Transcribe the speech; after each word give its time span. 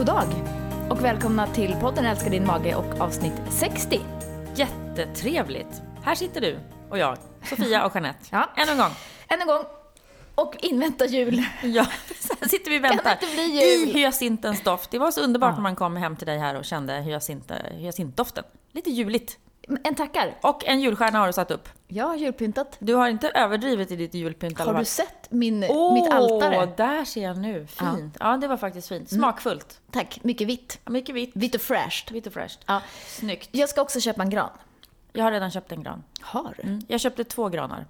god 0.00 0.06
dag 0.06 0.26
och 0.90 1.04
välkomna 1.04 1.46
till 1.46 1.74
podden 1.80 2.06
Älskar 2.06 2.30
din 2.30 2.46
mage 2.46 2.74
och 2.74 3.00
avsnitt 3.00 3.32
60. 3.50 4.00
Jättetrevligt. 4.54 5.82
Här 6.02 6.14
sitter 6.14 6.40
du 6.40 6.58
och 6.90 6.98
jag, 6.98 7.18
Sofia 7.48 7.84
och 7.86 7.94
Jeanette. 7.94 8.18
Ja. 8.30 8.50
Ännu 8.56 8.72
en 8.72 8.78
gång. 8.78 8.90
Än 9.28 9.40
en 9.40 9.46
gång. 9.46 9.64
Och 10.34 10.54
invänta 10.60 11.06
jul. 11.06 11.44
Ja, 11.62 11.86
så 12.20 12.34
här 12.40 12.48
sitter 12.48 12.70
vi 12.70 12.78
och 12.78 12.84
väntar. 12.84 13.02
Kan 13.04 13.16
det 13.20 13.26
inte 13.26 13.34
bli 13.34 13.76
jul? 13.76 13.88
I 13.88 13.92
hyacintens 13.92 14.62
doft. 14.62 14.90
Det 14.90 14.98
var 14.98 15.10
så 15.10 15.20
underbart 15.20 15.50
Ja. 15.50 15.54
när 15.54 15.62
man 15.62 15.76
kom 15.76 15.96
hem 15.96 16.16
till 16.16 16.26
dig 16.26 16.38
här 16.38 16.54
och 16.54 16.64
kände 16.64 16.92
hyacint- 17.00 17.72
hyacintdoften. 17.72 18.44
Lite 18.72 18.90
juligt. 18.90 19.38
En 19.84 19.94
tackar. 19.94 20.38
Och 20.42 20.64
en 20.66 20.80
julstjärna 20.80 21.18
har 21.18 21.26
du 21.26 21.32
satt 21.32 21.50
upp. 21.50 21.68
Jag 21.88 22.06
har 22.06 22.16
julpyntat. 22.16 22.76
Du 22.78 22.94
har 22.94 23.08
inte 23.08 23.28
överdrivit 23.28 23.90
i 23.90 23.96
ditt 23.96 24.14
julpynt 24.14 24.58
Har 24.58 24.74
du 24.74 24.84
sett 24.84 25.30
min, 25.30 25.64
Åh, 25.68 25.94
mitt 25.94 26.12
altare? 26.12 26.72
där 26.76 27.04
ser 27.04 27.22
jag 27.22 27.38
nu. 27.38 27.66
Fint. 27.66 28.16
Ja. 28.20 28.36
det 28.36 28.48
var 28.48 28.56
faktiskt 28.56 28.88
fint. 28.88 29.10
Smakfullt. 29.10 29.80
Tack, 29.90 30.18
mycket 30.24 30.48
vitt. 30.48 30.78
Ja, 30.84 30.90
Mycket 30.90 31.14
vitt. 31.14 31.30
Vitt 31.34 31.54
och 31.54 31.60
fräscht. 31.60 32.10
Vitt 32.10 32.26
och 32.26 32.32
fräscht. 32.32 32.60
Ja. 32.66 32.82
Snyggt. 33.06 33.48
Jag 33.52 33.68
ska 33.68 33.82
också 33.82 34.00
köpa 34.00 34.22
en 34.22 34.30
gran. 34.30 34.50
Jag 35.12 35.24
har 35.24 35.32
redan 35.32 35.50
köpt 35.50 35.72
en 35.72 35.82
gran. 35.82 36.02
Har 36.20 36.54
du? 36.56 36.62
Mm. 36.62 36.80
Jag 36.88 37.00
köpte 37.00 37.24
två 37.24 37.48
granar. 37.48 37.86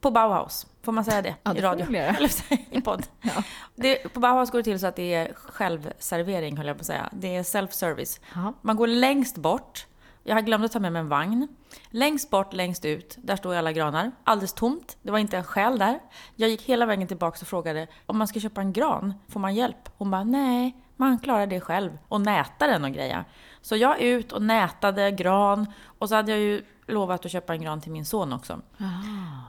På 0.00 0.10
Bauhaus. 0.10 0.66
Får 0.82 0.92
man 0.92 1.04
säga 1.04 1.22
det 1.22 1.34
Ja, 1.42 1.52
det 1.52 1.58
i 1.58 1.62
radio? 1.62 1.96
Eller 1.96 2.30
i 2.70 2.80
podd. 2.80 3.06
Ja. 3.20 3.42
Det, 3.74 4.12
på 4.12 4.20
Bauhaus 4.20 4.50
går 4.50 4.58
det 4.58 4.62
till 4.62 4.80
så 4.80 4.86
att 4.86 4.96
det 4.96 5.14
är 5.14 5.32
självservering, 5.34 6.56
höll 6.56 6.66
jag 6.66 6.76
på 6.76 6.80
att 6.80 6.86
säga. 6.86 7.08
Det 7.12 7.36
är 7.36 7.42
self-service. 7.42 8.20
Ja. 8.34 8.54
Man 8.62 8.76
går 8.76 8.86
längst 8.86 9.36
bort. 9.36 9.86
Jag 10.24 10.46
glömde 10.46 10.68
ta 10.68 10.80
med 10.80 10.92
mig 10.92 11.00
en 11.00 11.08
vagn. 11.08 11.48
Längst 11.90 12.30
bort, 12.30 12.52
längst 12.52 12.84
ut, 12.84 13.18
där 13.22 13.36
står 13.36 13.54
alla 13.54 13.72
granar. 13.72 14.12
Alldeles 14.24 14.52
tomt. 14.52 14.96
Det 15.02 15.10
var 15.10 15.18
inte 15.18 15.36
en 15.36 15.44
själ 15.44 15.78
där. 15.78 15.98
Jag 16.36 16.50
gick 16.50 16.62
hela 16.62 16.86
vägen 16.86 17.08
tillbaka 17.08 17.38
och 17.40 17.46
frågade 17.46 17.86
om 18.06 18.18
man 18.18 18.28
ska 18.28 18.40
köpa 18.40 18.60
en 18.60 18.72
gran, 18.72 19.14
får 19.28 19.40
man 19.40 19.54
hjälp? 19.54 19.88
Hon 19.98 20.10
bara, 20.10 20.24
nej, 20.24 20.76
man 20.96 21.18
klarar 21.18 21.46
det 21.46 21.60
själv. 21.60 21.98
Och 22.08 22.20
nätar 22.20 22.68
den 22.68 22.84
och 22.84 22.90
grejer. 22.92 23.24
Så 23.62 23.76
jag 23.76 24.00
ut 24.00 24.32
och 24.32 24.42
nätade 24.42 25.10
gran. 25.10 25.66
Och 25.98 26.08
så 26.08 26.14
hade 26.14 26.30
jag 26.30 26.40
ju 26.40 26.62
lovat 26.86 27.26
att 27.26 27.32
köpa 27.32 27.54
en 27.54 27.62
gran 27.62 27.80
till 27.80 27.92
min 27.92 28.04
son 28.04 28.32
också. 28.32 28.60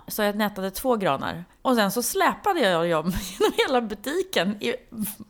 Så 0.07 0.21
jag 0.21 0.35
nätade 0.35 0.71
två 0.71 0.95
granar. 0.95 1.45
Och 1.61 1.75
sen 1.75 1.91
så 1.91 2.03
släpade 2.03 2.59
jag 2.59 2.89
dem 2.91 3.13
genom 3.39 3.53
hela 3.57 3.81
butiken 3.81 4.63
i 4.63 4.75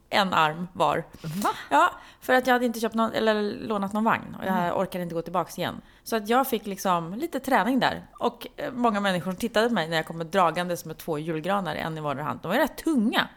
en 0.10 0.34
arm 0.34 0.68
var. 0.74 1.06
Va? 1.22 1.50
Ja, 1.70 1.92
för 2.22 2.34
att 2.34 2.48
jag 2.48 2.54
hade 2.54 2.66
inte 2.66 2.80
köpt 2.80 2.96
någon, 2.96 3.12
eller 3.12 3.68
lånat 3.68 3.94
någon 3.94 4.04
vagn. 4.04 4.38
Och 4.40 4.46
jag 4.46 4.78
orkade 4.78 5.04
inte 5.04 5.16
gå 5.16 5.22
tillbaks 5.22 5.58
igen. 5.58 5.82
Så 6.04 6.16
att 6.16 6.30
jag 6.30 6.48
fick 6.48 6.66
liksom 6.66 7.14
lite 7.14 7.40
träning 7.40 7.80
där. 7.80 8.08
Och 8.20 8.48
eh, 8.56 8.72
många 8.72 9.00
människor 9.00 9.34
tittade 9.34 9.68
på 9.68 9.74
mig 9.74 9.90
när 9.90 9.96
jag 9.96 10.06
kom 10.06 10.30
dragandes 10.32 10.86
med 10.86 10.98
två 10.98 11.20
julgranar, 11.20 11.76
en 11.76 11.98
i 11.98 12.02
vardera 12.02 12.26
hand. 12.26 12.40
De 12.42 12.48
var 12.48 12.56
rätt 12.56 12.78
tunga. 12.78 13.28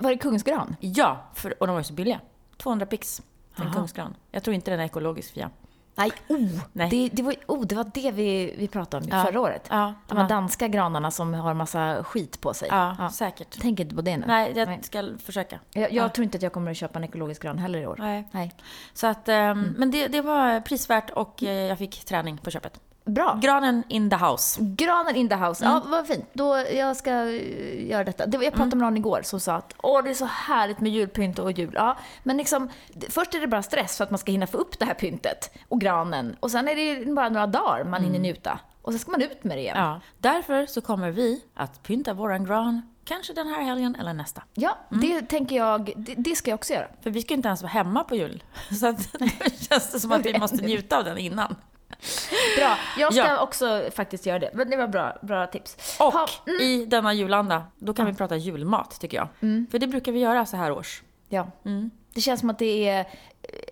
Var 0.00 0.10
det 0.10 0.18
kungsgran? 0.18 0.76
Ja, 0.80 1.30
för, 1.34 1.54
och 1.60 1.66
de 1.66 1.72
var 1.72 1.80
ju 1.80 1.84
så 1.84 1.94
billiga. 1.94 2.20
200 2.56 2.86
pix 2.86 3.22
en 3.62 3.72
kungsgran. 3.72 4.14
Jag 4.30 4.42
tror 4.42 4.54
inte 4.54 4.70
den 4.70 4.80
är 4.80 4.84
ekologisk, 4.84 5.34
Fia. 5.34 5.50
Nej, 5.96 6.12
oh, 6.28 6.48
Nej. 6.72 6.90
Det, 6.90 7.08
det, 7.12 7.22
var, 7.22 7.34
oh, 7.46 7.66
det 7.66 7.74
var 7.74 7.90
det 7.94 8.10
vi, 8.10 8.54
vi 8.58 8.68
pratade 8.68 9.04
om 9.04 9.18
Ja. 9.18 9.24
förra 9.24 9.40
året. 9.40 9.66
Ja, 9.70 9.94
De 10.08 10.16
här 10.16 10.24
ja. 10.24 10.28
danska 10.28 10.68
granarna 10.68 11.10
som 11.10 11.34
har 11.34 11.54
massa 11.54 12.04
skit 12.04 12.40
på 12.40 12.54
sig. 12.54 12.68
Ja, 12.70 13.10
säkert. 13.12 13.56
Tänk 13.60 13.80
inte 13.80 13.94
på 13.94 14.02
det 14.02 14.16
nu. 14.16 14.24
Nej, 14.26 14.52
jag 14.56 14.68
Nej. 14.68 14.78
ska 14.82 15.10
försöka. 15.24 15.60
Jag, 15.72 15.82
jag 15.92 16.04
Ja. 16.04 16.08
tror 16.08 16.24
inte 16.24 16.36
att 16.36 16.42
jag 16.42 16.52
kommer 16.52 16.70
att 16.70 16.76
köpa 16.76 16.98
en 16.98 17.04
ekologisk 17.04 17.42
gran 17.42 17.58
heller 17.58 17.78
i 17.78 17.86
år. 17.86 17.96
Nej. 17.98 18.28
Nej. 18.30 18.52
Så 18.94 19.06
att, 19.06 19.28
ehm, 19.28 19.74
Men 19.78 19.90
det, 19.90 20.08
det 20.08 20.20
var 20.20 20.60
prisvärt 20.60 21.10
och 21.10 21.42
eh, 21.42 21.48
jag 21.52 21.78
fick 21.78 22.04
träning 22.04 22.38
på 22.38 22.50
köpet. 22.50 22.80
Bra. 23.04 23.38
Granen 23.42 23.82
in 23.88 24.10
the 24.10 24.16
house. 24.16 24.60
Granen 24.62 25.16
in 25.16 25.28
the 25.28 25.34
house. 25.34 25.64
Mm. 25.64 25.74
Ja, 25.76 25.82
vad 25.90 26.06
fint. 26.06 26.24
Då, 26.32 26.56
jag 26.72 26.96
ska 26.96 27.10
eh, 27.10 27.86
göra 27.90 28.04
detta. 28.04 28.26
Det 28.26 28.36
var, 28.38 28.44
jag 28.44 28.52
pratade 28.52 28.76
med 28.76 28.84
någon 28.86 28.96
igår 28.96 29.20
som 29.24 29.40
sa 29.40 29.54
att 29.54 29.74
Åh, 29.82 30.02
det 30.04 30.10
är 30.10 30.14
så 30.14 30.24
härligt 30.24 30.80
med 30.80 30.92
julpynt 30.92 31.38
och 31.38 31.52
jul. 31.52 31.72
Ja, 31.74 31.96
men 32.22 32.36
liksom, 32.36 32.68
först 33.10 33.34
är 33.34 33.40
det 33.40 33.46
bara 33.46 33.62
stress 33.62 33.96
för 33.96 34.04
att 34.04 34.10
man 34.10 34.18
ska 34.18 34.32
hinna 34.32 34.46
få 34.46 34.58
upp 34.58 34.78
det 34.78 34.84
här 34.84 34.94
pyntet 34.94 35.50
och 35.68 35.80
granen. 35.80 36.36
Och 36.40 36.50
sen 36.50 36.68
är 36.68 36.76
det 36.76 37.12
bara 37.12 37.28
några 37.28 37.46
dagar 37.46 37.84
man 37.84 38.02
hinner 38.04 38.18
njuta. 38.18 38.58
Och 38.82 38.92
sen 38.92 38.98
ska 38.98 39.10
man 39.10 39.22
ut 39.22 39.44
med 39.44 39.56
det 39.56 39.60
igen. 39.60 39.76
Mm. 39.76 39.88
Ja. 39.88 40.00
Därför 40.18 40.66
så 40.66 40.80
kommer 40.80 41.10
vi 41.10 41.44
att 41.54 41.82
pynta 41.82 42.12
våran 42.14 42.44
gran, 42.44 42.82
kanske 43.04 43.32
den 43.32 43.46
här 43.48 43.62
helgen 43.62 43.96
eller 44.00 44.12
nästa. 44.12 44.42
Ja, 44.54 44.76
Mm. 44.92 45.00
det 45.08 45.22
tänker 45.22 45.56
jag, 45.56 45.92
det, 45.96 46.14
det 46.16 46.36
ska 46.36 46.50
jag 46.50 46.54
också 46.58 46.72
göra. 46.72 46.86
För 47.02 47.10
vi 47.10 47.22
ska 47.22 47.34
inte 47.34 47.48
ens 47.48 47.62
vara 47.62 47.72
hemma 47.72 48.04
på 48.04 48.16
jul. 48.16 48.42
Så 48.80 48.86
att, 48.86 49.12
då 49.18 49.26
känns 49.68 49.92
det 49.92 50.00
som 50.00 50.12
att 50.12 50.26
vi 50.26 50.38
måste 50.38 50.56
njuta 50.64 50.98
av 50.98 51.04
den 51.04 51.18
innan. 51.18 51.56
Bra, 52.58 52.76
jag 52.98 53.12
ska 53.14 53.22
Ja. 53.26 53.40
också 53.40 53.82
faktiskt 53.94 54.26
göra 54.26 54.38
det. 54.38 54.50
Men 54.54 54.70
det 54.70 54.76
var 54.76 54.88
bra, 54.88 55.16
bra 55.22 55.46
tips. 55.46 55.96
Och 56.00 56.12
Ha, 56.12 56.26
i 56.60 56.84
denna 56.86 57.12
julanda, 57.14 57.64
då 57.78 57.94
kan 57.94 58.06
vi 58.06 58.14
prata 58.14 58.36
julmat 58.36 59.00
tycker 59.00 59.16
jag. 59.16 59.28
För 59.70 59.78
det 59.78 59.86
brukar 59.86 60.12
vi 60.12 60.18
göra 60.20 60.46
så 60.46 60.56
här 60.56 60.72
års. 60.72 61.02
ja. 61.28 61.46
Mm. 61.64 61.90
Det 62.14 62.20
känns 62.20 62.40
som 62.40 62.50
att 62.50 62.58
det 62.58 62.88
är, 62.88 63.06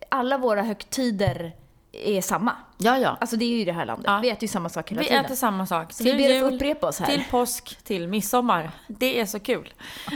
alla 0.08 0.38
våra 0.38 0.62
högtider 0.62 1.56
är 1.92 2.22
samma. 2.22 2.52
Ja, 2.78 2.98
ja. 2.98 3.16
Alltså 3.20 3.36
det 3.36 3.44
är 3.44 3.58
ju 3.58 3.64
det 3.64 3.72
här 3.72 3.84
landet. 3.86 4.04
Ja. 4.08 4.18
Vi 4.22 4.30
äter 4.30 4.42
ju 4.42 4.48
samma 4.48 4.68
sak 4.68 4.90
hela 4.90 5.00
Vi 5.00 5.06
tiden. 5.08 5.24
äter 5.24 5.34
samma 5.34 5.66
sak. 5.66 5.92
Så 5.92 6.04
vi 6.04 6.14
ber 6.14 6.46
att 6.46 6.52
upprepa 6.52 6.86
oss 6.88 7.00
här. 7.00 7.06
till 7.06 7.24
påsk, 7.30 7.78
till 7.84 8.08
midsommar. 8.08 8.70
Det 8.88 9.20
är 9.20 9.26
så 9.26 9.40
kul. 9.40 9.74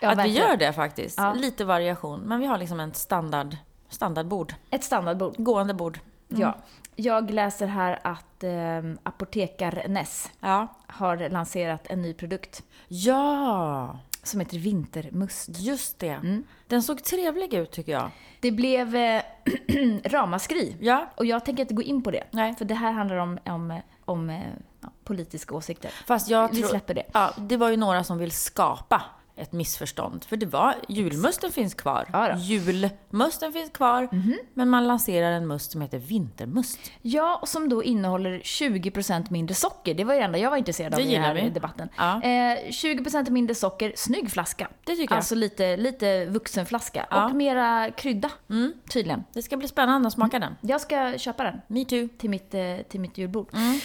Ja, 0.00 0.08
att 0.10 0.14
vi 0.14 0.16
verkligen. 0.22 0.48
gör 0.48 0.56
det 0.56 0.72
faktiskt. 0.72 1.18
Ja. 1.18 1.32
Lite 1.34 1.64
variation. 1.64 2.20
Men 2.20 2.40
vi 2.40 2.46
har 2.46 2.58
liksom 2.58 2.80
en 2.80 2.94
standard, 2.94 3.56
standardbord. 3.88 4.54
Ett 4.70 4.84
standardbord. 4.84 5.34
Gående 5.38 5.74
bord. 5.74 5.98
Ja. 6.28 6.56
Jag 6.96 7.30
läser 7.30 7.66
här 7.66 7.98
att 8.04 8.44
eh, 8.44 8.82
Apotekar 9.02 9.84
Ness 9.88 10.30
Ja. 10.40 10.66
har 10.86 11.28
lanserat 11.28 11.86
en 11.90 12.02
ny 12.02 12.14
produkt 12.14 12.62
Ja, 12.88 13.98
som 14.22 14.40
heter 14.40 14.58
Vintermust. 14.58 15.48
just 15.60 15.98
det. 15.98 16.08
Mm. 16.08 16.44
Den 16.66 16.82
såg 16.82 17.04
trevlig 17.04 17.54
ut 17.54 17.70
tycker 17.70 17.92
jag. 17.92 18.10
Det 18.40 18.50
blev 18.50 18.96
eh, 18.96 19.22
ramaskri. 20.04 20.76
Ja, 20.80 21.06
Och 21.16 21.26
jag 21.26 21.44
tänker 21.44 21.60
inte 21.62 21.74
gå 21.74 21.82
in 21.82 22.02
på 22.02 22.10
det. 22.10 22.24
Nej. 22.30 22.54
För 22.56 22.64
det 22.64 22.74
här 22.74 22.92
handlar 22.92 23.16
om, 23.16 23.38
om, 23.44 23.80
om 24.04 24.30
eh, 24.30 24.40
ja, 24.80 24.88
politiska 25.04 25.54
åsikter. 25.54 25.90
fast 26.06 26.28
jag 26.28 26.48
Vi 26.48 26.58
tror... 26.60 26.68
släpper 26.68 26.94
det. 26.94 27.04
Ja, 27.12 27.30
det 27.38 27.56
var 27.56 27.68
ju 27.68 27.76
några 27.76 28.04
som 28.04 28.18
vill 28.18 28.32
skapa 28.32 29.02
ett 29.42 29.52
missförstånd. 29.52 30.24
För 30.24 30.36
det 30.36 30.46
var, 30.46 30.74
julmusten 30.88 31.52
finns 31.52 31.74
kvar. 31.74 32.08
Ja. 32.12 32.36
Julmusten 32.36 33.52
finns 33.52 33.70
kvar. 33.70 34.08
Men 34.54 34.68
man 34.68 34.86
lanserar 34.88 35.32
en 35.32 35.46
must 35.46 35.72
som 35.72 35.80
heter 35.80 35.98
vintermust. 35.98 36.78
Ja, 37.02 37.38
och 37.42 37.48
som 37.48 37.68
då 37.68 37.82
innehåller 37.84 38.38
20% 38.38 39.26
mindre 39.30 39.54
socker. 39.54 39.94
Det 39.94 40.04
var 40.04 40.14
det 40.14 40.20
enda 40.20 40.38
jag 40.38 40.50
var 40.50 40.56
intresserad 40.56 40.94
av 40.94 41.00
Det 41.00 41.06
i 41.06 41.12
den 41.14 41.22
här 41.22 41.34
vi. 41.34 41.50
debatten. 41.50 41.88
Ja. 41.96 42.22
Eh, 42.22 42.58
20% 42.70 43.30
mindre 43.30 43.54
socker, 43.54 43.92
snygg 43.96 44.30
flaska. 44.30 44.68
Det 44.84 44.92
tycker 44.96 45.12
jag. 45.14 45.16
Alltså 45.16 45.34
lite, 45.34 45.76
lite 45.76 46.24
vuxenflaska. 46.26 47.06
Ja. 47.10 47.24
Och 47.26 47.34
mera 47.34 47.90
krydda, 47.90 48.30
Mm. 48.50 48.72
tydligen. 48.92 49.24
Det 49.32 49.42
ska 49.42 49.56
bli 49.56 49.68
spännande 49.68 50.06
att 50.06 50.12
smaka 50.14 50.38
den. 50.38 50.56
Jag 50.60 50.80
ska 50.80 51.18
köpa 51.18 51.42
den 51.44 51.60
Me 51.66 51.84
too. 51.84 52.08
till 52.18 52.30
mitt, 52.30 52.54
eh, 52.54 52.60
till 52.88 53.00
mitt 53.00 53.18
julbord. 53.18 53.48
Mm. 53.52 53.80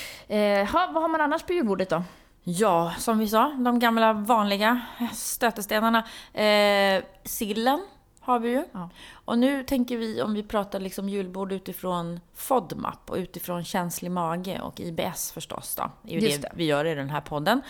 Eh, 0.64 0.72
ha, 0.72 0.90
vad 0.94 1.02
har 1.04 1.10
man 1.10 1.22
annars 1.22 1.44
på 1.44 1.54
julbordet 1.54 1.90
då? 1.90 2.04
Ja, 2.50 2.94
som 2.98 3.20
vi 3.20 3.28
sa, 3.28 3.54
de 3.58 3.80
gamla 3.80 4.14
vanliga 4.14 4.82
stötestenarna. 5.14 6.04
Eh, 6.34 7.04
sillen 7.24 7.80
har 8.20 8.40
vi 8.40 8.50
ju. 8.50 8.64
Ja. 8.72 8.90
Och 9.28 9.40
nu 9.40 9.64
tänker 9.64 9.98
vi, 9.98 10.22
om 10.22 10.34
vi 10.34 10.44
pratar 10.44 10.80
liksom 10.80 11.10
julbord 11.10 11.52
utifrån 11.52 12.20
FODMAP 12.34 13.10
och 13.10 13.16
utifrån 13.16 13.64
känslig 13.64 14.12
mage 14.12 14.60
och 14.62 14.80
IBS 14.80 15.32
förstås 15.32 15.76
då. 15.76 15.92
Det 16.02 16.16
är 16.16 16.22
ju 16.22 16.28
det, 16.28 16.42
det. 16.42 16.52
vi 16.56 16.66
gör 16.66 16.86
i 16.86 16.96
den 16.96 17.10
här 17.10 17.22
podden. 17.22 17.62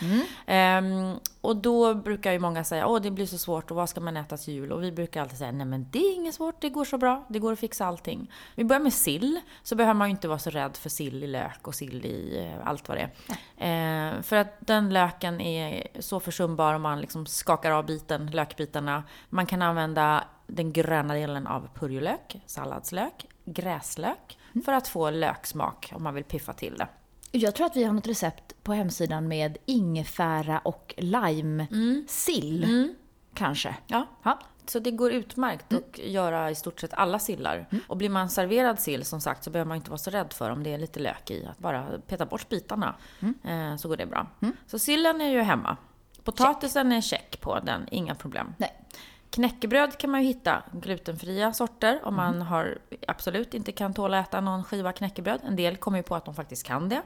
Ehm, 0.46 1.16
och 1.42 1.56
då 1.56 1.94
brukar 1.94 2.32
ju 2.32 2.40
många 2.40 2.64
säga, 2.64 2.88
åh 2.88 3.02
det 3.02 3.12
blir 3.12 3.26
så 3.26 3.38
svårt 3.38 3.72
och 3.72 3.78
vad 3.78 3.90
ska 3.90 4.02
man 4.02 4.18
äta 4.18 4.38
till 4.38 4.54
jul? 4.54 4.72
Och 4.72 4.84
vi 4.84 4.92
brukar 4.92 5.22
alltid 5.22 5.38
säga, 5.38 5.52
nej 5.52 5.66
men 5.66 5.88
det 5.92 6.00
är 6.00 6.16
inget 6.16 6.36
svårt, 6.36 6.62
det 6.62 6.70
går 6.70 6.86
så 6.86 6.98
bra, 6.98 7.26
det 7.30 7.40
går 7.40 7.54
att 7.54 7.60
fixa 7.60 7.86
allting. 7.86 8.32
Vi 8.56 8.64
börjar 8.64 8.80
med 8.80 8.94
sill, 8.94 9.40
så 9.64 9.76
behöver 9.76 9.94
man 9.94 10.08
ju 10.08 10.12
inte 10.12 10.28
vara 10.28 10.40
så 10.40 10.50
rädd 10.50 10.78
för 10.78 10.90
sill 10.90 11.24
i 11.24 11.28
lök 11.28 11.68
och 11.68 11.76
sill 11.76 12.06
i 12.06 12.46
eh, 12.46 12.68
allt 12.68 12.88
vad 12.88 12.98
det 12.98 13.10
är. 13.58 14.16
Eh, 14.18 14.22
för 14.22 14.36
att 14.36 14.58
den 14.60 14.94
löken 14.94 15.42
är 15.42 15.88
så 16.00 16.20
försumbar 16.20 16.74
om 16.74 16.82
man 16.82 17.02
liksom 17.02 17.26
skakar 17.26 17.72
av 17.72 17.86
biten, 17.86 18.32
lökbitarna. 18.32 19.04
Man 19.30 19.46
kan 19.46 19.62
använda 19.62 20.24
den 20.48 20.74
gröna 20.74 21.14
delen 21.14 21.47
av 21.48 21.70
purjolök, 21.76 22.42
salladslök, 22.46 23.28
gräslök 23.46 24.38
för 24.66 24.74
att 24.74 24.88
få 24.88 25.10
löksmak 25.10 25.92
om 25.96 26.04
man 26.04 26.14
vill 26.14 26.24
piffa 26.24 26.54
till 26.54 26.78
det. 26.78 26.88
Jag 27.32 27.56
tror 27.56 27.66
att 27.66 27.76
vi 27.76 27.84
har 27.84 27.94
något 27.94 28.08
recept 28.08 28.64
på 28.64 28.74
hemsidan 28.74 29.28
med 29.28 29.58
ingefära 29.66 30.60
och 30.60 30.94
lime-sill. 30.98 32.94
Kanske. 33.34 33.76
Ja. 33.88 34.06
Ja. 34.24 34.40
Så 34.66 34.80
det 34.80 34.92
går 34.92 35.12
utmärkt 35.12 35.74
att 35.74 35.98
göra 35.98 36.52
i 36.52 36.56
stort 36.56 36.80
sett 36.80 36.94
alla 36.94 37.20
sillar. 37.20 37.68
Och 37.88 37.98
blir 37.98 38.10
man 38.10 38.30
serverad 38.30 38.80
sill 38.80 39.06
som 39.06 39.22
sagt 39.22 39.44
så 39.44 39.50
behöver 39.50 39.68
man 39.68 39.78
inte 39.78 39.90
vara 39.90 39.98
så 39.98 40.10
rädd 40.10 40.34
för 40.34 40.50
om 40.50 40.64
det 40.64 40.74
är 40.74 40.78
lite 40.78 41.00
lök 41.00 41.32
i. 41.32 41.46
Att 41.46 41.58
bara 41.60 41.86
peta 42.08 42.26
bort 42.26 42.50
bitarna 42.50 42.96
eh, 43.44 43.76
så 43.76 43.88
går 43.88 43.98
det 43.98 44.06
bra. 44.06 44.28
Så 44.68 44.80
sillen 44.80 45.22
är 45.22 45.30
ju 45.30 45.42
hemma. 45.42 45.78
Potatisen 46.24 46.92
är 46.92 47.02
check 47.02 47.42
på 47.42 47.60
den, 47.60 47.88
inga 47.92 48.16
problem. 48.16 48.54
Nej. 48.58 48.87
Knäckebröd 49.30 49.98
kan 49.98 50.10
man 50.10 50.22
ju 50.22 50.28
hitta 50.28 50.64
glutenfria 50.72 51.54
sorter 51.54 52.00
om 52.04 52.16
man 52.16 52.42
har, 52.42 52.78
absolut 53.08 53.54
inte 53.54 53.72
kan 53.72 53.94
tåla 53.94 54.20
att 54.20 54.28
äta 54.28 54.42
någon 54.42 54.64
skiva 54.64 54.92
knäckebröd. 54.92 55.42
En 55.48 55.56
del 55.56 55.78
kommer 55.78 55.98
ju 55.98 56.04
på 56.04 56.16
att 56.16 56.26
de 56.26 56.36
faktiskt 56.36 56.64
kan 56.64 56.90
det. 56.90 57.02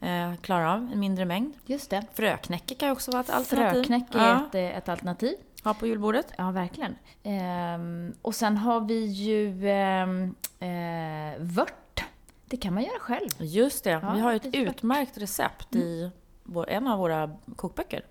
Eh, 0.00 0.34
klarar 0.40 0.66
av 0.66 0.90
en 0.92 1.00
mindre 1.00 1.24
mängd. 1.24 1.54
Just 1.66 1.90
det. 1.90 2.04
Fröknäcke 2.14 2.74
kan 2.74 2.88
ju 2.88 2.92
också 2.92 3.10
vara 3.10 3.20
ett 3.20 3.30
alternativ. 3.30 3.72
Fröknäck 3.82 4.14
är 4.14 4.18
ja, 4.18 4.46
ett, 4.46 4.54
eh, 4.54 4.78
ett 4.78 4.88
alternativ. 4.88 5.34
ha 5.64 5.74
på 5.74 5.86
julbordet. 5.86 6.32
Ja, 6.38 6.50
verkligen. 6.50 6.96
Ehm, 7.22 8.14
och 8.22 8.34
sen 8.34 8.56
har 8.56 8.80
vi 8.80 9.04
ju 9.04 9.68
ehm, 9.68 10.34
eh, 10.60 11.38
vört. 11.38 12.04
Det 12.44 12.56
kan 12.56 12.74
man 12.74 12.82
göra 12.82 12.98
själv. 12.98 13.28
Just 13.38 13.84
det, 13.84 13.90
Ja, 13.90 14.12
vi 14.14 14.20
har 14.20 14.30
ju 14.30 14.36
ett 14.36 14.54
utmärkt 14.54 15.18
recept 15.18 15.76
i 15.76 16.10
vår, 16.42 16.68
en 16.68 16.86
av 16.86 16.98
våra 16.98 17.36
kokböcker. 17.56 18.02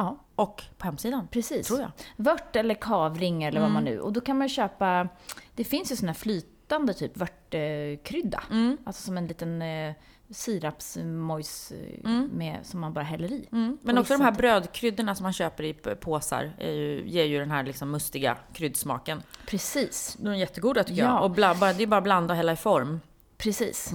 Ja, 0.00 0.18
Och 0.34 0.62
på 0.78 0.84
hemsidan, 0.84 1.28
precis. 1.30 1.66
tror 1.66 1.80
jag. 1.80 1.90
Vört 2.16 2.56
eller 2.56 2.74
kavring 2.74 3.42
eller 3.44 3.60
vad 3.60 3.70
man 3.70 3.84
nu... 3.84 4.00
Och 4.00 4.12
då 4.12 4.20
kan 4.20 4.38
man 4.38 4.48
köpa... 4.48 5.08
Det 5.54 5.64
finns 5.64 5.92
ju 5.92 5.96
sån 5.96 6.08
här 6.08 6.14
flytande 6.14 6.94
typ 6.94 7.16
vörtkrydda. 7.16 8.42
Mm. 8.50 8.76
Alltså 8.84 9.02
som 9.02 9.16
en 9.18 9.26
liten 9.26 9.62
eh, 9.62 9.94
sirapsmojs 10.30 11.72
eh, 11.72 12.10
med, 12.32 12.58
som 12.66 12.80
man 12.80 12.92
bara 12.92 13.04
häller 13.04 13.32
i. 13.32 13.48
Mm. 13.52 13.78
Men 13.82 13.98
också 13.98 14.16
de 14.16 14.24
här 14.24 14.32
brödkryddorna 14.32 15.14
som 15.14 15.24
man 15.24 15.32
köper 15.32 15.64
i 15.64 15.74
påsar 15.74 16.52
ju, 16.60 17.02
ger 17.06 17.24
ju 17.24 17.38
den 17.38 17.50
här 17.50 17.62
liksom 17.62 17.90
mustiga 17.90 18.36
kryddsmaken. 18.52 19.22
Precis. 19.46 20.16
De 20.20 20.28
är 20.28 20.34
jättegoda 20.34 20.84
tycker 20.84 21.02
Ja. 21.02 21.08
jag. 21.08 21.24
Och 21.24 21.30
bla, 21.30 21.54
bara, 21.54 21.72
det 21.72 21.82
är 21.82 21.86
bara 21.86 21.98
att 21.98 22.04
blanda 22.04 22.32
och 22.34 22.36
hälla 22.36 22.52
i 22.52 22.56
form. 22.56 23.00
Precis. 23.42 23.92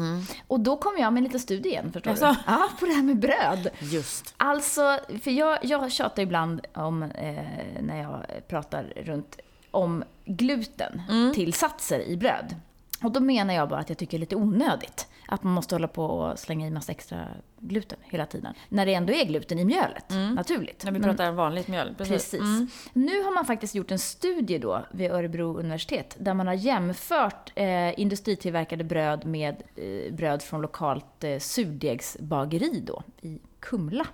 Och 0.48 0.60
då 0.60 0.78
kommer 0.78 1.00
jag 1.00 1.14
med 1.14 1.20
en 1.20 1.24
liten 1.24 1.40
studie 1.40 1.70
igen, 1.70 1.92
förstår 1.92 2.14
Jaså? 2.14 2.26
du? 2.26 2.36
Ja, 2.54 2.70
på 2.80 2.86
det 2.86 2.94
här 2.94 3.04
med 3.04 3.20
bröd. 3.20 3.70
Just. 3.80 4.34
Alltså, 4.38 5.00
för 5.24 5.32
jag, 5.32 5.60
jag 5.62 5.92
tjatar 5.92 6.24
ibland 6.24 6.62
om, 6.74 7.04
eh, 7.04 7.36
när 7.82 8.02
jag 8.02 8.26
pratar 8.48 8.94
runt, 8.96 9.38
om 9.72 10.04
glutentillsatser 10.26 12.00
i 12.00 12.18
bröd. 12.18 12.56
Och 13.04 13.12
då 13.12 13.20
menar 13.20 13.54
jag 13.54 13.70
bara 13.70 13.80
att 13.80 13.90
jag 13.90 13.98
tycker 13.98 14.18
det 14.18 14.18
är 14.18 14.20
lite 14.20 14.36
onödigt. 14.36 15.08
Att 15.28 15.44
man 15.44 15.54
måste 15.54 15.76
hålla 15.76 15.88
på 15.88 16.06
och 16.06 16.40
slänga 16.40 16.68
i 16.68 16.72
massa 16.72 16.92
extra 16.92 17.28
gluten 17.60 17.98
hela 18.04 18.26
tiden. 18.26 18.54
När 18.70 18.86
det 18.86 18.94
ändå 18.94 19.14
är 19.14 19.26
gluten 19.26 19.60
i 19.60 19.66
mjölet, 19.66 20.06
naturligt. 20.36 20.84
När 20.86 20.92
vi 20.92 21.00
Men- 21.00 21.10
pratar 21.10 21.32
vanligt 21.32 21.68
mjöl. 21.68 21.96
Precis. 21.98 22.34
Mm. 22.34 22.68
Nu 22.94 23.24
har 23.24 23.32
man 23.34 23.46
faktiskt 23.46 23.76
gjort 23.76 23.92
en 23.92 24.00
studie 24.00 24.58
då 24.58 24.86
vid 24.92 25.12
Örebro 25.12 25.58
universitet 25.60 26.16
där 26.20 26.34
man 26.34 26.48
har 26.48 26.54
jämfört 26.54 27.52
eh, 27.56 28.00
industritillverkade 28.00 28.84
bröd 28.84 29.26
med 29.26 29.64
eh, 29.76 30.14
bröd 30.14 30.42
från 30.42 30.62
lokalt 30.62 31.24
eh, 31.24 31.40
surdegsbageri 31.40 32.84
då 32.86 33.04
i 33.22 33.40
Kumla. 33.60 34.06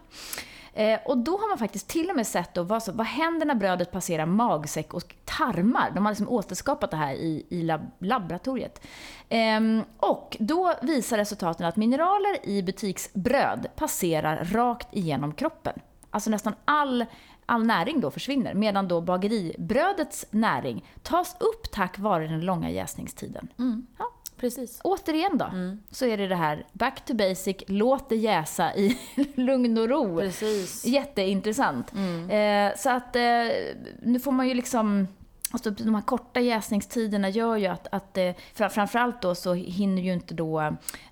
Eh, 0.73 1.00
och 1.06 1.18
då 1.18 1.31
har 1.31 1.50
man 1.50 1.57
faktiskt 1.57 1.88
till 1.88 2.09
och 2.09 2.15
med 2.15 2.27
sett 2.27 2.53
då 2.53 2.63
vad, 2.63 2.83
så, 2.83 2.91
vad 2.91 3.07
händer 3.07 3.45
när 3.45 3.56
brödet 3.56 3.91
passerar 3.91 4.25
magsäck 4.25 4.94
och 4.94 5.15
tarmar. 5.25 5.91
De 5.95 6.06
har 6.06 6.12
liksom 6.12 6.29
återskapat 6.29 6.91
det 6.91 6.97
här 6.97 7.13
i, 7.13 7.45
i 7.50 7.63
lab, 7.63 7.91
laboratoriet. 8.00 8.81
Ehm, 9.29 9.83
och 9.97 10.38
då 10.39 10.73
visar 10.81 11.18
resultaten 11.18 11.65
att 11.65 11.75
mineraler 11.75 12.45
i 12.45 12.63
butiksbröd 12.63 13.68
passerar 13.75 14.45
rakt 14.45 14.88
igenom 14.91 15.33
kroppen. 15.33 15.79
Alltså 16.09 16.29
nästan 16.29 16.53
all, 16.65 17.06
all 17.45 17.65
näring 17.65 18.01
då 18.01 18.12
försvinner, 18.12 18.53
medan 18.53 18.88
då 18.88 19.01
bageribrödets 19.01 20.25
näring 20.31 20.85
tas 21.03 21.35
upp 21.39 21.71
tack 21.71 22.00
vare 22.00 22.27
den 22.27 22.41
långa 22.41 22.69
jäsningstiden. 22.69 23.47
Ja, 23.97 24.06
Precis. 24.41 24.79
återigen 24.83 25.38
då, 25.38 25.51
så 25.91 26.05
är 26.05 26.17
det 26.17 26.27
det 26.27 26.35
här 26.35 26.65
back 26.73 27.05
to 27.05 27.13
basic, 27.13 27.55
låt 27.67 28.09
det 28.09 28.15
jäsa 28.15 28.75
i 28.75 28.97
lugn 29.35 29.77
och 29.77 29.89
ro. 29.89 30.19
Precis. 30.19 30.85
Jätteintressant. 30.85 31.91
Eh, 32.29 32.77
så 32.77 32.89
att 32.89 33.15
eh, 33.15 33.21
nu 34.01 34.19
får 34.23 34.31
man 34.31 34.47
ju 34.47 34.53
liksom 34.53 35.07
Alltså, 35.51 35.71
de 35.71 35.95
här 35.95 36.01
korta 36.01 36.39
jäsningstiderna 36.39 37.30
gör 37.30 37.56
ju 37.56 37.65
att, 37.68 37.88
att 37.92 38.18
eh, 38.18 38.31
fra- 38.56 38.69
framförallt 38.69 39.21
då 39.21 39.36
så 39.36 39.53
hinner 39.53 40.01
ju 40.01 40.13
inte 40.13 40.33
då 40.33 40.59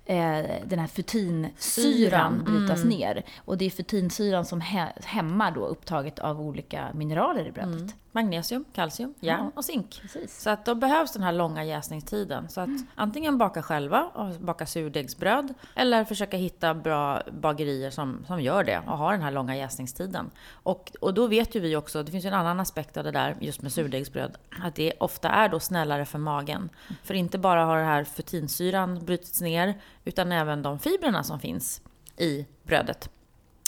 eh, 0.04 0.44
den 0.64 0.78
här 0.78 0.86
futinsyran 0.86 1.52
Syran, 1.58 2.44
brytas 2.44 2.84
ner. 2.84 3.22
Och 3.44 3.58
det 3.58 3.64
är 3.64 3.70
futinsyran 3.70 4.44
som 4.44 4.60
hä- 4.60 4.92
hämmar 5.04 5.50
då 5.50 5.66
upptaget 5.66 6.18
av 6.18 6.40
olika 6.40 6.88
mineraler 6.94 7.46
i 7.46 7.52
brödet. 7.52 7.94
Magnesium, 8.12 8.64
kalcium, 8.74 9.14
järn 9.20 9.40
Ja. 9.44 9.50
och 9.54 9.64
zink. 9.64 9.98
Precis. 10.02 10.42
Så 10.42 10.50
att 10.50 10.64
då 10.64 10.74
behövs 10.74 11.12
den 11.12 11.22
här 11.22 11.32
långa 11.32 11.64
jäsningstiden. 11.64 12.48
Så 12.48 12.60
att 12.60 12.68
antingen 12.94 13.38
baka 13.38 13.62
själva 13.62 14.04
och 14.14 14.40
baka 14.40 14.66
surdegsbröd 14.66 15.54
eller 15.74 16.04
försöka 16.04 16.36
hitta 16.36 16.74
bra 16.74 17.22
bagerier 17.40 17.90
som, 17.90 18.24
som 18.26 18.40
gör 18.42 18.64
det 18.64 18.78
och 18.86 18.98
har 18.98 19.12
den 19.12 19.22
här 19.22 19.30
långa 19.30 19.56
jäsningstiden. 19.56 20.30
Och, 20.52 20.92
och 21.00 21.14
då 21.14 21.26
vet 21.26 21.54
ju 21.54 21.60
vi 21.60 21.76
också, 21.76 22.02
det 22.02 22.12
finns 22.12 22.24
ju 22.24 22.28
en 22.28 22.34
annan 22.34 22.60
aspekt 22.60 22.96
av 22.96 23.04
det 23.04 23.10
där 23.10 23.36
just 23.40 23.62
med 23.62 23.72
surdegsbröd, 23.72 24.29
att 24.62 24.74
det 24.74 24.92
ofta 25.00 25.28
är 25.28 25.48
då 25.48 25.60
snällare 25.60 26.04
för 26.04 26.18
magen. 26.18 26.70
För 27.02 27.14
inte 27.14 27.38
bara 27.38 27.64
har 27.64 27.78
det 27.78 27.84
här 27.84 28.04
futinsyran 28.04 29.04
brutits 29.04 29.40
ner, 29.40 29.80
utan 30.04 30.32
även 30.32 30.62
de 30.62 30.78
fibrerna 30.78 31.22
som 31.24 31.40
finns 31.40 31.82
i 32.16 32.46
brödet 32.62 33.10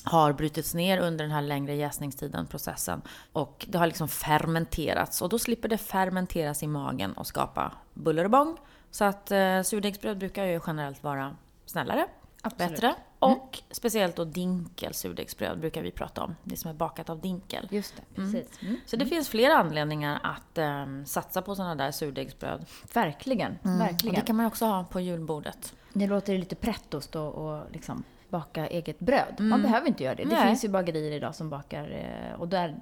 har 0.04 0.32
brutits 0.32 0.74
ner 0.74 0.98
under 0.98 1.24
den 1.24 1.32
här 1.32 1.42
längre 1.42 1.74
jäsningstiden, 1.74 2.46
processen. 2.46 3.02
Och 3.32 3.66
det 3.68 3.78
har 3.78 3.86
liksom 3.86 4.08
fermenterats. 4.08 5.22
Och 5.22 5.28
då 5.28 5.38
slipper 5.38 5.68
det 5.68 5.78
fermenteras 5.78 6.62
i 6.62 6.66
magen 6.66 7.12
och 7.12 7.26
skapa 7.26 7.72
buller 7.94 8.24
och 8.24 8.30
bång. 8.30 8.56
Så 8.90 9.04
att 9.04 9.30
eh, 9.30 9.62
surdegsbröd 9.62 10.18
brukar 10.18 10.44
ju 10.44 10.60
generellt 10.66 11.02
vara 11.02 11.36
snällare, 11.66 12.06
Absolut. 12.42 12.70
bättre. 12.72 12.94
Och 13.18 13.58
speciellt 13.70 14.16
då 14.16 14.24
dinkel 14.24 14.94
surdegsbröd 14.94 15.60
brukar 15.60 15.82
vi 15.82 15.90
prata 15.90 16.22
om. 16.22 16.36
Det 16.44 16.56
som 16.56 16.70
är 16.70 16.74
bakat 16.74 17.10
av 17.10 17.20
dinkel. 17.20 17.68
Just 17.70 17.96
det, 17.96 18.02
precis. 18.14 18.62
Mm. 18.62 18.76
Så 18.86 18.96
det 18.96 19.06
finns 19.06 19.28
flera 19.28 19.54
anledningar 19.56 20.20
att 20.22 20.58
eh, 20.58 20.86
satsa 21.06 21.42
på 21.42 21.54
sådana 21.54 21.74
där 21.74 21.90
surdegsbröd. 21.90 22.66
Verkligen, 22.94 23.58
Och 23.62 23.80
verkligen. 23.80 24.14
det 24.14 24.20
kan 24.20 24.36
man 24.36 24.46
också 24.46 24.64
ha 24.64 24.84
på 24.84 25.00
julbordet. 25.00 25.74
Det 25.92 26.06
låter 26.06 26.38
lite 26.38 26.54
pretto 26.54 26.96
att 26.96 27.04
stå 27.04 27.26
och 27.26 27.70
liksom 27.72 28.04
baka 28.28 28.66
eget 28.66 28.98
bröd. 28.98 29.34
Man 29.38 29.62
behöver 29.62 29.88
inte 29.88 30.04
göra 30.04 30.14
det. 30.14 30.22
Det 30.22 30.28
Mm. 30.28 30.38
Nej. 30.38 30.48
finns 30.48 30.64
ju 30.64 30.68
bagerier 30.68 31.12
idag 31.12 31.34
som 31.34 31.50
bakar 31.50 31.90
eh, 31.90 32.40
och 32.40 32.48
där, 32.48 32.80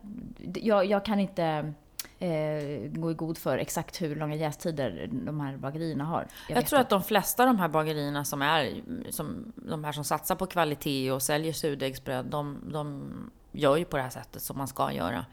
jag, 0.55 0.85
jag 0.87 1.05
kan 1.05 1.21
inte 1.21 1.73
eh, 2.21 2.91
gå 2.91 3.11
i 3.11 3.15
god 3.15 3.39
för 3.39 3.59
exakt 3.59 4.03
hur 4.03 4.17
långa 4.17 4.35
jästider 4.35 5.09
de 5.13 5.41
här 5.41 5.57
bagerierna 5.57 6.05
har. 6.05 6.27
Jag, 6.49 6.57
vet 6.57 6.67
tror 6.67 6.81
inte. 6.81 6.87
att 6.87 6.91
de 6.91 7.03
flesta 7.03 7.43
av 7.43 7.47
de 7.47 7.59
här 7.59 7.69
bagerierna 7.69 8.25
som 8.25 8.43
är, 8.43 8.83
som, 9.11 9.53
de 9.57 9.85
här 9.85 9.93
som 9.93 10.05
satsar 10.05 10.35
på 10.35 10.47
kvalitet 10.47 11.13
och 11.13 11.23
säljer 11.23 11.53
surdegsbröd, 11.53 12.27
de, 12.27 12.59
de 12.73 13.11
gör 13.53 13.77
ju 13.77 13.85
på 13.85 13.97
det 13.97 14.03
här 14.03 14.11
sättet 14.11 14.43
som 14.43 14.59
man 14.59 14.69
ska 14.69 14.93
göra. 14.93 15.25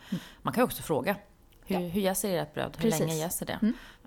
Man 0.42 0.54
kan 0.54 0.62
ju 0.62 0.66
också 0.66 0.84
fråga. 0.84 1.16
Hur, 1.68 1.90
hur 1.90 2.02
jäser 2.02 2.38
ert 2.38 2.54
bröd? 2.54 2.78
Hur 2.78 2.82
Precis. 2.82 3.00
länge 3.00 3.16
jäser 3.16 3.46
det? 3.46 3.60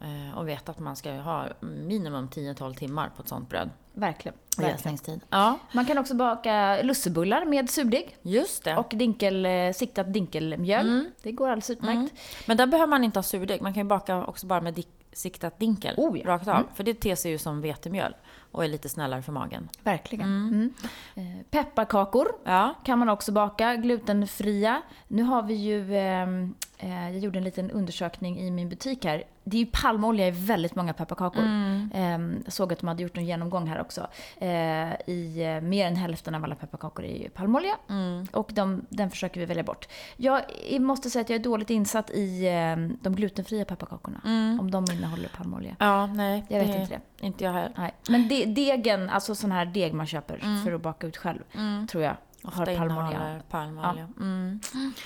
Eh, 0.03 0.39
och 0.39 0.49
veta 0.49 0.73
att 0.73 0.79
man 0.79 0.97
ska 0.97 1.13
ha 1.13 1.47
minimum 1.61 2.29
10-12 2.29 2.75
timmar 2.75 3.11
på 3.17 3.23
ett 3.23 3.29
sånt 3.29 3.49
bröd. 3.49 3.71
Verkligen. 3.93 4.39
Jäsningstid. 4.59 5.21
Ja, 5.31 5.59
Man 5.73 5.87
kan 5.87 5.99
också 5.99 6.15
baka 6.15 6.83
lussebullar 6.83 7.45
med 7.45 7.71
surdeg 7.71 8.17
just 8.23 8.65
det. 8.65 8.77
och 8.77 8.89
dinkel, 8.97 9.47
eh, 9.47 9.73
siktat 9.73 10.13
dinkelmjöl. 10.13 11.11
Det 11.23 11.33
går 11.33 11.47
alldeles 11.49 11.71
utmärkt. 11.71 12.15
Men 12.47 12.57
där 12.57 12.67
behöver 12.67 12.91
man 12.91 13.05
inte 13.05 13.19
ha 13.19 13.23
surdeg. 13.23 13.63
Man 13.63 13.75
kan 13.75 13.83
ju 13.83 13.89
baka 13.89 14.25
också 14.25 14.47
bara 14.47 14.61
med 14.61 14.85
siktat 15.13 15.59
dinkel. 15.59 15.95
Oh 15.97 16.19
ja. 16.19 16.27
Rakt 16.29 16.49
av. 16.49 16.65
För 16.75 16.85
det 16.85 16.95
ter 16.95 17.15
sig 17.15 17.31
ju 17.31 17.39
som 17.39 17.61
vetemjöl. 17.61 18.15
Och 18.53 18.65
är 18.65 18.69
lite 18.69 18.89
snällare 18.89 19.23
för 19.23 19.33
magen. 19.33 19.69
Verkligen. 19.83 20.29
Mm. 20.29 20.75
Eh, 21.15 21.45
Pepparkakor 21.51 22.29
Ja. 22.45 22.75
kan 22.85 22.99
man 22.99 23.09
också 23.09 23.33
baka, 23.33 23.77
glutenfria. 23.77 24.83
Nu 25.09 25.23
har 25.23 25.43
vi 25.43 25.55
ju, 25.55 25.97
ehm, 25.97 26.55
eh, 26.79 27.11
jag 27.11 27.19
gjorde 27.19 27.39
en 27.39 27.45
liten 27.45 27.71
undersökning 27.71 28.39
i 28.41 28.51
min 28.51 28.69
butik 28.69 29.05
här. 29.05 29.25
Det 29.45 29.57
är 29.57 29.61
ju 29.61 29.67
palmolja 29.67 30.29
i 30.29 30.31
väldigt 30.31 30.75
många 30.75 30.93
pepparkakor. 30.93 31.43
Ehm, 31.95 32.43
jag 32.45 32.53
såg 32.53 32.73
att 32.73 32.79
de 32.79 32.89
hade 32.89 33.03
gjort 33.03 33.17
en 33.17 33.25
genomgång 33.25 33.67
här 33.67 33.81
också. 33.81 34.07
Eh, 34.39 34.49
I 35.07 35.55
eh, 35.57 35.61
mer 35.61 35.87
än 35.87 35.97
hälften 35.97 36.35
av 36.35 36.45
alla 36.45 36.55
pepparkakor 36.55 37.05
är 37.05 37.23
ju 37.23 37.29
palmolja. 37.29 37.77
Och 38.33 38.51
de, 38.55 38.87
den 38.89 39.11
försöker 39.11 39.41
vi 39.41 39.47
välja 39.47 39.63
bort. 39.63 39.89
Jag 40.17 40.43
måste 40.81 41.11
säga 41.11 41.21
att 41.23 41.31
jag 41.31 41.39
är 41.39 41.45
dåligt 41.45 41.71
insatt 41.71 42.11
i 42.11 42.49
ehm, 42.49 42.99
de 43.03 43.15
glutenfria 43.15 43.65
pepparkakorna. 43.65 44.21
Om 44.61 44.71
de 44.71 44.85
innehåller 44.93 45.29
palmolja. 45.37 45.77
Ja, 45.79 46.07
nej. 46.07 46.45
Jag 46.49 46.61
vet 46.61 46.77
inte 46.77 46.95
det. 46.95 47.27
Inte 47.27 47.45
jag 47.45 47.53
heller. 47.53 47.73
Nej. 47.77 47.95
Men 48.09 48.29
de, 48.29 48.47
degen, 48.47 49.11
alltså 49.11 49.35
sån 49.35 49.53
här 49.53 49.65
deg 49.65 49.95
man 49.95 50.07
köper 50.07 50.63
för 50.65 50.73
att 50.73 50.83
baka 50.83 51.07
ut 51.07 51.17
själv, 51.17 51.41
tror 51.91 52.05
jag 52.05 52.17
har 52.45 52.63
Ofta 52.63 52.65
palmolja. 52.65 53.11
innehåller 53.11 53.41
palmolja. 53.51 54.09
Mm. 54.21 54.61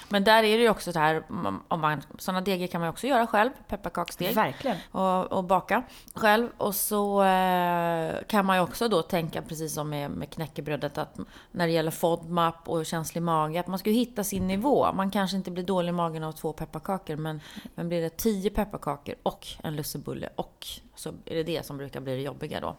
Men 0.08 0.24
där 0.24 0.42
är 0.42 0.56
det 0.56 0.62
ju 0.62 0.68
också 0.68 0.92
så 0.92 0.98
här, 0.98 1.22
om 1.68 1.80
man, 1.80 2.02
sådana 2.18 2.40
degar 2.40 2.66
kan 2.66 2.80
man 2.80 2.90
också 2.90 3.06
göra 3.06 3.26
själv, 3.26 3.50
pepparkaksdeg. 3.68 4.34
Verkligen. 4.34 4.76
och, 4.90 5.32
och 5.32 5.44
baka 5.44 5.82
själv. 6.14 6.48
Och 6.56 6.74
så 6.74 7.22
eh, 7.22 8.14
kan 8.28 8.46
man 8.46 8.56
ju 8.56 8.62
också 8.62 8.88
då 8.88 9.02
tänka, 9.02 9.42
precis 9.42 9.74
som 9.74 9.90
med, 9.90 10.10
med 10.10 10.30
knäckebrödet, 10.30 10.98
att 10.98 11.18
när 11.50 11.66
det 11.66 11.72
gäller 11.72 11.90
FODMAP 11.90 12.68
och 12.68 12.86
känslig 12.86 13.22
mage, 13.22 13.60
att 13.60 13.66
man 13.66 13.78
ska 13.78 13.90
hitta 13.90 14.24
sin 14.24 14.46
nivå. 14.46 14.92
Man 14.92 15.10
kanske 15.10 15.36
inte 15.36 15.50
blir 15.50 15.64
dålig 15.64 15.88
i 15.88 15.92
magen 15.92 16.24
av 16.24 16.32
två 16.32 16.52
pepparkakor, 16.52 17.16
men, 17.16 17.40
men 17.74 17.88
blir 17.88 18.00
det 18.00 18.16
tio 18.16 18.50
pepparkakor 18.50 19.14
och 19.22 19.46
en 19.62 19.76
lussebulle 19.76 20.28
och 20.36 20.66
så 20.94 21.08
är 21.08 21.34
det 21.34 21.42
det 21.42 21.66
som 21.66 21.76
brukar 21.76 22.00
bli 22.00 22.16
det 22.16 22.22
jobbiga 22.22 22.60
då. 22.60 22.76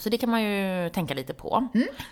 Så 0.00 0.08
det 0.08 0.18
kan 0.18 0.30
man 0.30 0.42
ju 0.42 0.88
tänka 0.90 1.14
lite 1.14 1.34
på. 1.34 1.68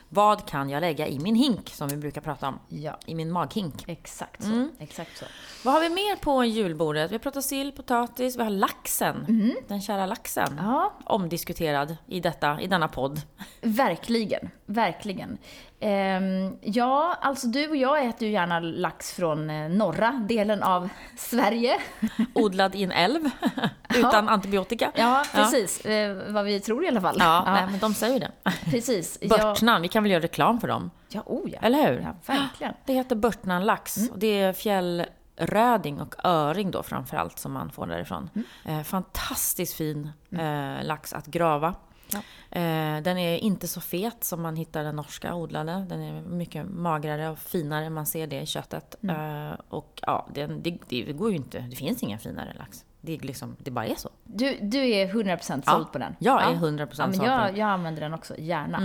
Vad 0.09 0.47
kan 0.49 0.71
jag 0.71 0.81
lägga 0.81 1.07
i 1.09 1.19
min 1.19 1.35
hink, 1.35 1.69
som 1.75 1.89
vi 1.89 1.97
brukar 1.97 2.21
prata 2.21 2.49
om? 2.49 2.59
Ja, 2.69 2.99
I 3.07 3.15
min 3.15 3.31
maghink. 3.33 3.85
exakt 3.89 4.43
så. 4.43 4.69
Exakt 4.79 5.19
så. 5.19 5.25
Vad 5.65 5.75
har 5.75 5.81
vi 5.81 5.89
mer 5.89 6.17
på 6.17 6.45
julbordet? 6.45 7.11
Vi 7.11 7.15
har 7.15 7.19
pratat 7.19 7.45
sill, 7.45 7.73
potatis, 7.73 8.37
vi 8.39 8.43
har 8.43 8.51
laxen. 8.51 9.53
Den 9.69 9.81
kära 9.81 10.07
laxen. 10.07 10.59
Ja, 10.63 10.93
Omdiskuterad 11.05 11.97
i, 12.07 12.21
detta, 12.21 12.61
i 12.61 12.67
denna 12.67 12.89
podd. 12.89 13.21
verkligen. 13.61 14.51
Verkligen. 14.67 15.39
Ehm, 15.85 16.57
ja, 16.61 17.19
alltså 17.21 17.47
du 17.47 17.69
och 17.69 17.77
jag 17.77 18.05
äter 18.05 18.29
ju 18.29 18.35
gärna 18.35 18.61
lax 18.61 19.13
från 19.13 19.51
eh, 19.51 19.69
norra 19.69 20.13
delen 20.29 20.63
av 20.63 20.89
Sverige. 21.17 21.77
Odlad 22.35 22.75
i 22.75 22.83
en 22.83 22.93
älv, 22.93 23.21
utan 23.95 24.29
antibiotika. 24.29 24.93
Ja, 24.95 25.25
precis. 25.35 25.85
Eh, 25.85 26.33
vad 26.33 26.45
vi 26.45 26.61
tror 26.61 26.85
i 26.85 26.89
alla 26.89 27.01
fall. 27.01 27.17
Ja, 27.19 27.43
Nej, 27.47 27.67
men 27.71 27.79
de 27.79 27.95
säger 27.95 28.21
det. 28.21 28.31
precis. 28.71 29.19
Ja, 29.23 29.29
Börtnan, 29.29 29.83
vi 29.83 29.89
kan 29.89 30.03
väl 30.03 30.13
göra 30.13 30.23
reklam 30.23 30.61
för 30.61 30.69
dem? 30.69 30.91
ja, 31.09 31.23
oh 31.27 31.51
ja. 31.51 31.59
Eller 31.63 31.93
hur? 31.93 32.01
Ja, 32.01 32.15
verkligen. 32.27 32.75
Det 32.87 32.93
heter 32.93 33.17
Börtnanlax 33.17 33.97
och 34.11 34.19
det 34.19 34.41
är 34.41 34.53
fjällröding 34.53 36.01
och 36.01 36.15
öring 36.25 36.71
då 36.71 36.83
framförallt 36.83 37.39
som 37.39 37.53
man 37.53 37.71
får 37.71 37.87
därifrån. 37.87 38.31
Eh, 38.65 38.83
fantastiskt 38.83 39.75
fin 39.75 40.11
eh, 40.31 40.85
lax 40.85 41.13
att 41.13 41.27
grava. 41.27 41.75
Ja. 42.13 42.19
Eh, 42.61 43.03
den 43.03 43.19
är 43.19 43.37
inte 43.39 43.69
så 43.69 43.81
fet 43.81 44.25
som 44.25 44.43
man 44.43 44.57
hittar 44.57 44.85
den 44.85 44.97
norska 44.97 45.35
odlade. 45.35 45.87
Den 45.89 46.01
är 46.03 46.23
mycket 46.23 46.67
magrare 46.71 47.29
och 47.31 47.39
finare, 47.39 47.91
man 47.91 48.07
ser 48.07 48.27
det 48.27 48.41
i 48.41 48.47
köttet. 48.47 48.95
Eh, 49.09 49.53
och 49.69 50.01
ja, 50.07 50.29
den, 50.35 50.63
det, 50.63 50.79
det 50.89 51.13
går 51.13 51.31
ju 51.31 51.37
inte, 51.37 51.59
det 51.59 51.77
finns 51.77 52.03
ingen 52.03 52.19
finare 52.19 52.55
lax. 52.59 52.85
Det, 53.01 53.15
är 53.15 53.19
liksom, 53.19 53.57
det 53.59 53.71
bara 53.71 53.87
är 53.87 53.95
så. 53.95 54.09
Du, 54.25 54.59
du 54.63 54.79
är 54.91 55.07
100% 55.07 55.41
såld 55.47 55.63
Ja, 55.67 55.89
på 55.93 55.99
den? 55.99 56.17
jag 56.19 56.43
är 56.43 56.47
Ja. 56.53 56.59
100% 56.59 56.61
ja, 56.61 57.07
men 57.07 57.15
såld 57.15 57.19
på 57.19 57.25
den. 57.25 57.57
jag 57.57 57.69
använder 57.69 58.03
den 58.03 58.15
också, 58.15 58.35
gärna. 58.39 58.79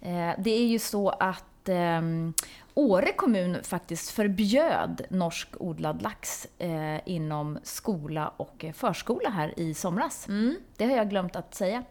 Eh, 0.00 0.34
det 0.42 0.50
är 0.50 0.66
ju 0.66 0.78
så 0.78 1.08
att 1.08 1.68
ehm, 1.68 2.34
Åre 2.74 3.12
kommun 3.12 3.56
faktiskt 3.62 4.10
förbjöd 4.10 5.02
norsk 5.10 5.48
odlad 5.60 6.02
lax 6.02 6.46
eh, 6.58 7.08
inom 7.08 7.58
skola 7.62 8.32
och 8.36 8.64
eh, 8.64 8.72
förskola 8.72 9.30
här 9.30 9.54
i 9.56 9.74
somras. 9.74 10.26
Det 10.76 10.84
har 10.84 10.96
jag 10.96 11.10
glömt 11.10 11.36
att 11.36 11.54
säga. 11.54 11.82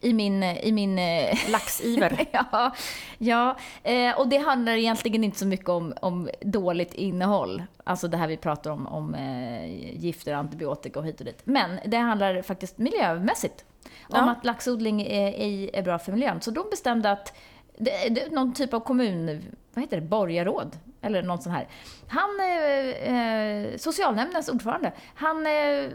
I 0.00 0.12
min... 0.12 0.42
I 0.42 0.72
min 0.72 0.98
eh, 0.98 1.38
Laxiver. 1.50 2.26
ja, 2.32 2.74
ja 3.18 3.56
eh, 3.82 4.18
och 4.18 4.28
det 4.28 4.38
handlar 4.38 4.72
egentligen 4.72 5.24
inte 5.24 5.38
så 5.38 5.46
mycket 5.46 5.68
om, 5.68 5.94
om 6.00 6.28
dåligt 6.40 6.94
innehåll. 6.94 7.62
Alltså 7.84 8.08
det 8.08 8.16
här 8.16 8.28
vi 8.28 8.36
pratar 8.36 8.70
om, 8.70 8.86
om 8.86 9.14
eh, 9.14 9.94
gifter, 10.00 10.34
antibiotika 10.34 10.98
och 10.98 11.06
hit 11.06 11.20
och 11.20 11.26
dit. 11.26 11.40
Men 11.44 11.80
det 11.86 11.96
handlar 11.96 12.42
faktiskt 12.42 12.78
miljömässigt. 12.78 13.64
Om 13.84 14.24
Ja. 14.24 14.30
att 14.30 14.44
laxodling 14.44 15.02
är, 15.02 15.32
är, 15.32 15.76
är 15.76 15.82
bra 15.82 15.98
för 15.98 16.12
miljön. 16.12 16.40
Så 16.40 16.50
de 16.50 16.70
bestämde 16.70 17.10
att 17.10 17.36
det, 17.78 18.08
det, 18.08 18.32
någon 18.32 18.54
typ 18.54 18.74
av 18.74 18.80
kommun, 18.80 19.42
vad 19.78 19.82
heter 19.82 20.00
det, 20.00 20.06
borgarråd, 20.06 20.76
eller 21.00 21.22
någon 21.22 21.42
sån 21.42 21.52
här. 21.52 21.68
Han, 22.08 22.30
eh, 22.40 23.14
eh, 23.14 23.76
socialnämndens 23.76 24.48
ordförande, 24.48 24.92
han 25.14 25.46
eh, 25.46 25.90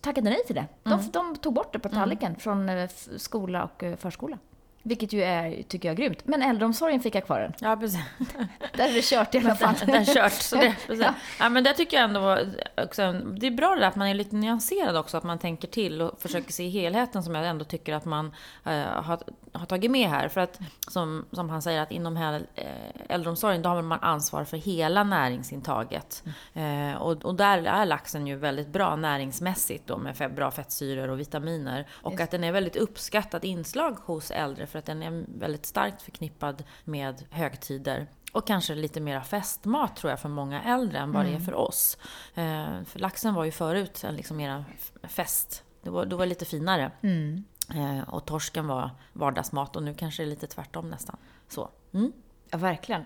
tackade 0.00 0.30
nej 0.30 0.44
till 0.46 0.54
det. 0.54 0.66
De, 0.82 1.10
de 1.12 1.36
tog 1.36 1.54
bort 1.54 1.72
det 1.72 1.78
på 1.78 1.88
tallriken 1.88 2.36
från 2.36 2.68
eh, 2.68 2.90
skola 3.16 3.64
och 3.64 3.82
eh, 3.82 3.96
förskola. 3.96 4.38
Vilket 4.82 5.12
ju 5.12 5.22
är, 5.22 5.62
tycker 5.62 5.88
jag, 5.88 5.96
grymt. 5.96 6.18
Men 6.24 6.42
äldreomsorgen 6.42 7.00
fick 7.00 7.14
jag 7.14 7.24
kvar 7.24 7.40
den. 7.40 7.52
Ja, 7.60 7.76
precis. 7.76 8.00
Där 8.76 8.88
är 8.88 8.92
det 8.92 9.04
kört 9.04 9.34
i 9.34 9.38
alla 9.38 9.54
fall. 9.54 9.74
Den 9.86 9.94
är 9.94 10.04
kört. 10.04 10.32
Så 10.32 10.56
det, 10.56 10.76
precis. 10.86 11.04
Ja. 11.04 11.14
Ja. 11.38 11.48
men 11.48 11.64
det 11.64 11.72
tycker 11.72 11.96
jag 11.96 12.04
ändå 12.04 12.20
var 12.20 12.46
också, 12.76 13.12
det 13.12 13.46
är 13.46 13.50
bra 13.50 13.74
det 13.74 13.80
där 13.80 13.88
att 13.88 13.96
man 13.96 14.08
är 14.08 14.14
lite 14.14 14.36
nyanserad 14.36 14.96
också, 14.96 15.16
att 15.16 15.24
man 15.24 15.38
tänker 15.38 15.68
till 15.68 16.02
och 16.02 16.22
försöker 16.22 16.52
se 16.52 16.68
helheten 16.68 17.22
som 17.22 17.34
jag 17.34 17.46
ändå 17.46 17.64
tycker 17.64 17.94
att 17.94 18.04
man 18.04 18.26
eh, 18.64 18.72
har, 18.82 19.18
har 19.52 19.66
tagit 19.66 19.90
med 19.90 20.08
här. 20.08 20.28
För 20.28 20.40
att 20.40 20.60
som, 20.88 21.24
som 21.32 21.50
han 21.50 21.62
säger 21.62 21.82
att 21.82 21.92
inom 21.92 22.16
här, 22.16 22.46
eh, 22.54 22.66
äldreomsorgen 23.08 23.62
då 23.62 23.68
har 23.68 23.82
man 23.82 24.00
ansvar 24.00 24.44
för 24.44 24.56
hela 24.56 25.04
näringsintaget. 25.04 26.22
Eh, 26.54 27.02
och, 27.02 27.24
och 27.24 27.34
där 27.34 27.64
är 27.64 27.86
laxen 27.86 28.26
ju 28.26 28.36
väldigt 28.36 28.68
bra 28.68 28.96
näringsmässigt 28.96 29.86
då 29.86 29.98
med 29.98 30.34
bra 30.34 30.50
fettsyror 30.50 31.08
och 31.08 31.20
vitaminer. 31.20 31.86
Och 31.92 32.20
att 32.20 32.30
den 32.30 32.44
är 32.44 32.52
väldigt 32.52 32.76
uppskattat 32.76 33.44
inslag 33.44 33.92
hos 33.92 34.30
äldre 34.30 34.66
för 34.72 34.78
att 34.78 34.86
den 34.86 35.02
är 35.02 35.24
väldigt 35.38 35.66
starkt 35.66 36.02
förknippad 36.02 36.64
med 36.84 37.24
högtider. 37.30 38.06
Och 38.32 38.46
kanske 38.46 38.74
lite 38.74 39.00
mera 39.00 39.22
festmat 39.22 39.96
tror 39.96 40.10
jag 40.10 40.20
för 40.20 40.28
många 40.28 40.62
äldre 40.62 40.98
än 40.98 41.12
vad 41.12 41.24
det 41.24 41.34
är 41.34 41.38
för 41.38 41.54
oss. 41.54 41.98
Eh, 42.34 42.84
för 42.84 42.98
laxen 42.98 43.34
var 43.34 43.44
ju 43.44 43.50
förut 43.50 44.04
en 44.04 44.16
liksom 44.16 44.36
mera 44.36 44.64
fest. 45.02 45.64
Det 45.82 45.90
var, 45.90 46.06
det 46.06 46.16
var 46.16 46.26
lite 46.26 46.44
finare. 46.44 46.90
Mm. 47.02 47.44
Eh, 47.74 48.08
och 48.08 48.24
torsken 48.24 48.66
var 48.66 48.90
vardagsmat 49.12 49.76
och 49.76 49.82
nu 49.82 49.94
kanske 49.94 50.22
det 50.22 50.26
är 50.26 50.30
lite 50.30 50.46
tvärtom 50.46 50.90
nästan. 50.90 51.16
Så. 51.48 51.70
Mm. 51.92 52.12
Ja, 52.52 52.58
verkligen. 52.58 53.00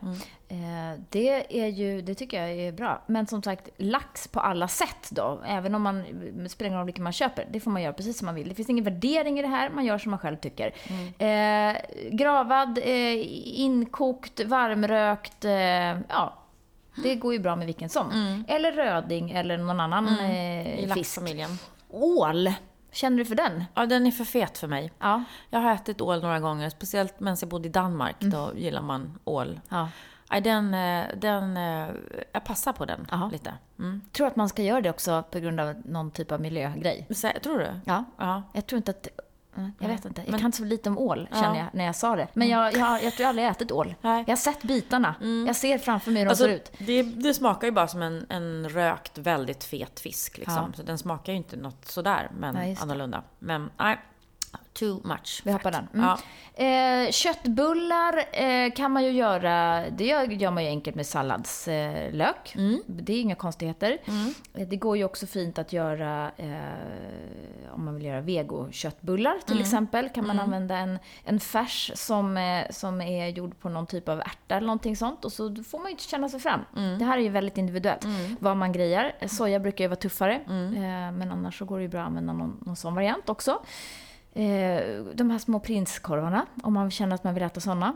Eh, 0.48 1.00
det, 1.10 1.60
är 1.62 1.66
ju, 1.66 2.02
det 2.02 2.14
tycker 2.14 2.40
jag 2.42 2.50
är 2.50 2.72
bra. 2.72 3.02
Men 3.06 3.26
som 3.26 3.42
sagt, 3.42 3.68
lax 3.76 4.28
på 4.28 4.40
alla 4.40 4.68
sätt 4.68 5.08
då. 5.10 5.42
Även 5.46 5.74
om 5.74 5.82
man 5.82 6.04
spelar 6.48 6.76
roll 6.76 6.86
vilken 6.86 7.04
man 7.04 7.12
köper. 7.12 7.46
Det 7.50 7.60
får 7.60 7.70
man 7.70 7.82
göra 7.82 7.92
precis 7.92 8.18
som 8.18 8.26
man 8.26 8.34
vill. 8.34 8.48
Det 8.48 8.54
finns 8.54 8.70
ingen 8.70 8.84
värdering 8.84 9.38
i 9.38 9.42
det 9.42 9.48
här. 9.48 9.70
Man 9.70 9.84
gör 9.84 9.98
som 9.98 10.10
man 10.10 10.18
själv 10.18 10.36
tycker. 10.36 10.74
Eh, 11.18 11.76
gravad, 12.10 12.78
eh, 12.78 13.60
inkokt, 13.60 14.40
varmrökt. 14.44 15.44
Eh, 15.44 15.52
ja, 16.08 16.34
det 17.02 17.14
går 17.14 17.32
ju 17.32 17.38
bra 17.38 17.56
med 17.56 17.66
vilken 17.66 17.88
som. 17.88 18.44
Eller 18.48 18.72
röding 18.72 19.30
eller 19.30 19.58
någon 19.58 19.80
annan 19.80 20.18
eh, 20.18 20.74
I 20.78 20.82
fisk. 20.82 20.96
laxfamiljen. 20.96 21.58
Ål. 21.90 22.52
Känner 22.96 23.18
du 23.18 23.24
för 23.24 23.34
den? 23.34 23.64
Ja, 23.74 23.86
den 23.86 24.06
är 24.06 24.10
för 24.10 24.24
fet 24.24 24.58
för 24.58 24.68
mig. 24.68 24.92
Ja. 24.98 25.24
Jag 25.50 25.60
har 25.60 25.74
ätit 25.74 26.00
ål 26.00 26.22
några 26.22 26.40
gånger, 26.40 26.70
speciellt 26.70 27.20
medan 27.20 27.36
jag 27.40 27.48
bodde 27.48 27.68
i 27.68 27.70
Danmark. 27.70 28.16
Då 28.20 28.52
gillar 28.56 28.82
man 28.82 29.18
ål. 29.24 29.60
ja. 29.68 29.88
Nej, 30.30 30.40
den, 30.40 30.74
eh, 30.74 31.04
den, 31.16 31.56
eh, 31.56 31.88
jag 32.32 32.44
passar 32.44 32.72
på 32.72 32.84
den 32.84 33.06
Jaha. 33.10 33.28
lite. 33.32 33.54
Mm. 33.78 34.00
Tror 34.12 34.26
att 34.26 34.36
man 34.36 34.48
ska 34.48 34.62
göra 34.62 34.80
det 34.80 34.90
också 34.90 35.24
på 35.30 35.38
grund 35.38 35.60
av 35.60 35.74
någon 35.84 36.10
typ 36.10 36.32
av 36.32 36.40
miljögrej. 36.40 37.06
Så, 37.10 37.30
tror 37.42 37.58
du? 37.58 37.68
Ja. 37.84 38.04
Ja. 38.16 38.42
Jag 38.52 38.66
tror 38.66 38.76
inte 38.76 38.90
att... 38.90 39.08
mm, 39.56 39.72
Jag 39.80 39.88
vet 39.88 40.04
inte. 40.04 40.22
Jag 40.24 40.30
Men- 40.30 40.40
kan 40.40 40.52
så 40.52 40.64
lite 40.64 40.88
om 40.88 40.98
ål, 40.98 41.28
Ja. 41.30 41.36
känner 41.42 41.58
jag, 41.58 41.66
när 41.72 41.84
jag 41.84 41.96
sa 41.96 42.16
det. 42.16 42.28
Men 42.34 42.48
jag, 42.48 42.74
jag, 42.74 42.92
jag 43.04 43.12
tror 43.12 43.20
jag 43.20 43.28
aldrig 43.28 43.46
ätit 43.48 43.72
ål. 43.72 43.94
Nej. 44.00 44.24
Jag 44.26 44.32
har 44.32 44.36
sett 44.36 44.62
bitarna. 44.62 45.14
Jag 45.46 45.56
ser 45.56 45.78
framför 45.78 46.10
mig 46.10 46.20
hur 46.22 46.26
de 46.26 46.30
Alltså, 46.30 46.44
ser 46.44 46.52
ut. 46.54 46.72
det, 46.78 47.02
det 47.02 47.34
smakar 47.34 47.66
ju 47.66 47.72
bara 47.72 47.88
som 47.88 48.02
en, 48.02 48.26
en 48.28 48.68
rökt, 48.68 49.18
väldigt 49.18 49.64
fet 49.64 50.00
fisk. 50.00 50.38
Liksom. 50.38 50.54
Ja. 50.54 50.68
Så 50.76 50.82
den 50.82 50.98
smakar 50.98 51.32
ju 51.32 51.36
inte 51.36 51.56
något 51.56 51.84
sådär, 51.84 52.30
men 52.38 52.54
det. 52.54 52.76
annorlunda. 52.80 53.22
Men 53.38 53.70
nej, 53.78 53.98
too 54.72 55.00
much 55.04 55.42
Vi 55.44 55.52
hoppar 55.52 55.70
den. 55.72 55.88
Mm. 55.94 56.06
Ja. 56.06 56.18
Eh, 56.64 57.10
köttbullar 57.10 58.24
eh, 58.32 58.72
kan 58.72 58.92
man 58.92 59.04
ju 59.04 59.10
göra, 59.10 59.84
det 59.90 60.04
gör, 60.06 60.24
gör 60.26 60.50
man 60.50 60.62
ju 60.64 60.68
enkelt 60.68 60.96
med 60.96 61.06
salladslök. 61.06 62.54
Eh. 62.54 62.60
Mm. 62.62 62.82
Det 62.86 63.12
är 63.12 63.20
inga 63.20 63.34
konstigheter. 63.34 63.98
Eh, 64.54 64.68
Det 64.68 64.76
går 64.76 64.96
ju 64.96 65.04
också 65.04 65.26
fint 65.26 65.58
att 65.58 65.72
göra, 65.72 66.30
eh, 66.36 67.74
om 67.74 67.84
man 67.84 67.94
vill 67.94 68.04
göra 68.04 68.20
vegoköttbullar 68.20 69.38
till 69.46 69.52
Mm. 69.56 69.62
exempel, 69.64 70.08
kan 70.08 70.26
man 70.26 70.40
använda 70.40 70.76
en, 70.76 70.98
en 71.24 71.40
färs 71.40 71.92
som, 71.94 72.36
eh, 72.36 72.64
som 72.70 73.00
är 73.00 73.28
gjord 73.28 73.60
på 73.60 73.68
någon 73.68 73.86
typ 73.86 74.08
av 74.08 74.20
ärta 74.20 74.54
eller 74.56 74.66
någonting 74.66 74.96
sånt. 74.96 75.24
Och 75.24 75.32
så 75.32 75.54
får 75.54 75.78
man 75.78 75.90
ju 75.90 75.96
känna 75.96 76.28
sig 76.28 76.40
fram. 76.40 76.60
Mm. 76.76 76.98
Det 76.98 77.04
här 77.04 77.18
är 77.18 77.22
ju 77.22 77.28
väldigt 77.28 77.58
individuellt, 77.58 78.04
vad 78.40 78.56
man 78.56 78.72
grejar. 78.72 79.12
Soja 79.26 79.58
brukar 79.60 79.84
ju 79.84 79.88
vara 79.88 79.96
tuffare, 79.96 80.40
Mm. 80.46 81.18
men 81.18 81.32
annars 81.32 81.58
så 81.58 81.64
går 81.64 81.76
det 81.76 81.82
ju 81.82 81.88
bra 81.88 82.00
att 82.00 82.06
använda 82.06 82.32
någon, 82.32 82.62
någon 82.66 82.76
sån 82.76 82.94
variant 82.94 83.28
också. 83.28 83.62
Eh, 84.36 85.04
de 85.14 85.30
här 85.30 85.38
små 85.38 85.60
prinskorvarna, 85.60 86.46
om 86.62 86.74
man 86.74 86.90
känner 86.90 87.14
att 87.14 87.24
man 87.24 87.34
vill 87.34 87.42
äta 87.42 87.60
såna. 87.60 87.92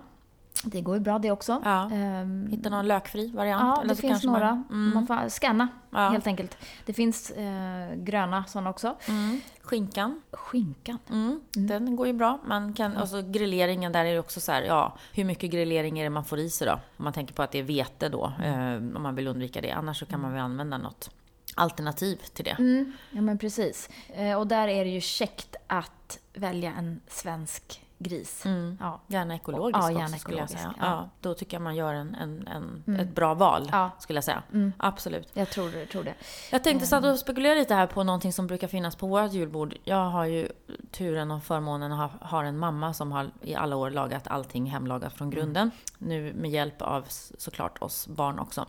Det 0.65 0.81
går 0.81 0.95
ju 0.97 1.01
bra 1.01 1.19
det 1.19 1.31
också. 1.31 1.63
Ja. 1.65 1.91
Ehm, 1.93 2.47
Hitta 2.51 2.69
någon 2.71 2.89
lökfri 2.89 3.31
variant. 3.33 3.63
Ja, 3.63 3.77
eller 3.83 3.89
det 3.89 3.95
så 3.97 4.01
finns 4.01 4.25
några. 4.25 4.51
Man, 4.55 4.65
mm, 4.71 4.95
Man 4.95 5.07
får 5.07 5.29
scanna 5.29 5.69
Ja. 5.91 5.99
helt 6.09 6.27
enkelt. 6.27 6.57
Det 6.87 6.93
finns 6.93 7.31
eh, 7.31 7.95
gröna 7.97 8.45
sådana 8.45 8.71
också. 8.71 8.97
mm. 9.09 9.41
Skinkan. 9.63 10.21
Skinkan. 10.33 10.99
Mm, 11.11 11.41
Den 11.51 11.97
går 11.97 12.07
ju 12.07 12.13
bra. 12.13 12.39
Man 12.45 12.73
kan, 12.73 12.97
och 12.97 13.09
så 13.09 13.23
grilleringen, 13.23 13.93
där 13.93 14.05
är 14.05 14.13
det 14.13 14.19
också 14.19 14.41
så 14.41 14.53
här, 14.53 14.63
ja, 14.63 14.97
hur 15.15 15.25
mycket 15.25 15.51
grillering 15.51 15.99
är 15.99 16.05
det 16.05 16.11
man 16.11 16.25
får 16.25 16.39
i 16.39 16.51
sig 16.51 16.67
då? 16.67 16.73
Om 16.73 17.05
man 17.05 17.13
tänker 17.13 17.35
på 17.35 17.43
att 17.43 17.51
det 17.53 17.59
är 17.59 17.63
vete 17.63 18.09
då, 18.09 18.33
eh, 18.45 18.75
om 18.97 19.03
man 19.03 19.15
vill 19.15 19.29
undvika 19.29 19.61
det. 19.61 19.71
Annars 19.71 19.99
så 19.99 20.07
kan 20.07 20.21
man 20.21 20.33
väl 20.33 20.41
använda 20.43 20.79
något 20.79 21.11
alternativ 21.55 22.17
till 22.35 22.45
det. 22.45 22.57
Mm, 22.59 22.93
ja 23.11 23.21
men 23.21 23.39
precis. 23.39 23.89
Eh, 24.09 24.39
och 24.39 24.47
där 24.47 24.69
är 24.69 24.85
det 24.85 24.91
ju 24.91 25.01
käckt 25.01 25.57
att 25.67 26.19
välja 26.33 26.73
en 26.79 27.01
svensk 27.09 27.81
gris. 28.03 28.47
Mm. 28.47 28.77
Ja. 28.81 29.01
Gärna 29.07 29.35
ekologisk 29.35 29.77
Ja, 29.77 29.91
också, 29.91 30.01
gärna 30.01 30.19
skulle 30.19 30.39
jag 30.39 30.51
säga. 30.51 30.75
ja. 30.81 30.87
Ja. 30.87 31.09
då 31.21 31.35
tycker 31.35 31.55
jag 31.57 31.63
man 31.63 31.77
gör 31.77 31.95
en, 31.95 32.15
en, 32.15 32.49
en, 32.87 32.97
ett 33.01 33.15
bra 33.15 33.35
val, 33.35 33.69
Ja. 33.73 33.91
skulle 33.99 34.17
jag 34.17 34.25
säga. 34.25 34.43
Mm. 34.53 34.73
Absolut. 34.77 35.29
Jag 35.35 35.51
tror 35.51 35.71
det. 35.71 35.87
Tror 35.87 36.05
det. 36.05 36.15
Jag 36.53 36.65
tänkte 36.65 36.87
satt 36.87 37.05
och 37.05 37.19
spekulera 37.19 37.55
lite 37.55 37.75
här 37.75 37.87
på 37.87 38.05
någonting 38.05 38.33
som 38.33 38.47
brukar 38.47 38.69
finnas 38.69 38.97
på 38.97 39.07
vårt 39.07 39.33
julbord. 39.33 39.75
Jag 39.85 40.11
har 40.11 40.25
ju 40.25 40.49
turen 40.91 41.31
och 41.31 41.43
förmånen 41.45 41.93
att 41.93 41.99
ha 42.13 42.27
har 42.27 42.45
en 42.45 42.59
mamma 42.59 42.95
som 42.95 43.13
har 43.13 43.31
i 43.43 43.55
alla 43.55 43.77
år 43.77 43.91
lagat 43.91 44.29
allting 44.29 44.67
hemlagat 44.67 45.13
från 45.13 45.31
grunden. 45.31 45.71
Nu 45.99 46.33
med 46.33 46.51
hjälp 46.51 46.83
av 46.83 47.05
såklart 47.39 47.83
oss 47.83 48.09
barn 48.09 48.39
också. 48.39 48.67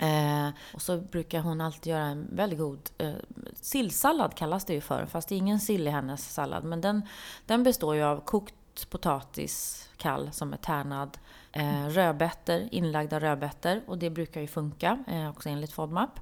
Eh, 0.00 0.48
och 0.74 0.82
så 0.82 0.96
brukar 0.96 1.40
hon 1.40 1.60
alltid 1.60 1.90
göra 1.90 2.04
en 2.04 2.28
väldigt 2.32 2.58
god 2.58 2.90
eh, 2.98 3.12
sillsallad 3.54 4.34
kallas 4.34 4.64
det 4.64 4.74
ju 4.74 4.80
för. 4.80 5.06
Fast 5.06 5.28
det 5.28 5.34
är 5.34 5.36
ingen 5.36 5.60
sill 5.60 5.86
i 5.86 5.90
hennes 5.90 6.34
sallad. 6.34 6.64
Men 6.64 6.80
den, 6.80 7.02
den 7.46 7.62
består 7.62 7.94
ju 7.94 8.02
av 8.02 8.20
kokt 8.20 8.90
potatis 8.90 9.88
kall 9.96 10.32
som 10.32 10.52
är 10.52 10.56
tärnad, 10.56 11.18
eh, 11.52 11.86
rödbetor, 11.86 12.68
inlagda 12.70 13.20
rödbetor 13.20 13.80
och 13.86 13.98
det 13.98 14.10
brukar 14.10 14.40
ju 14.40 14.46
funka 14.46 15.04
eh, 15.06 15.30
också 15.30 15.48
enligt 15.48 15.72
FODMAP. 15.72 16.20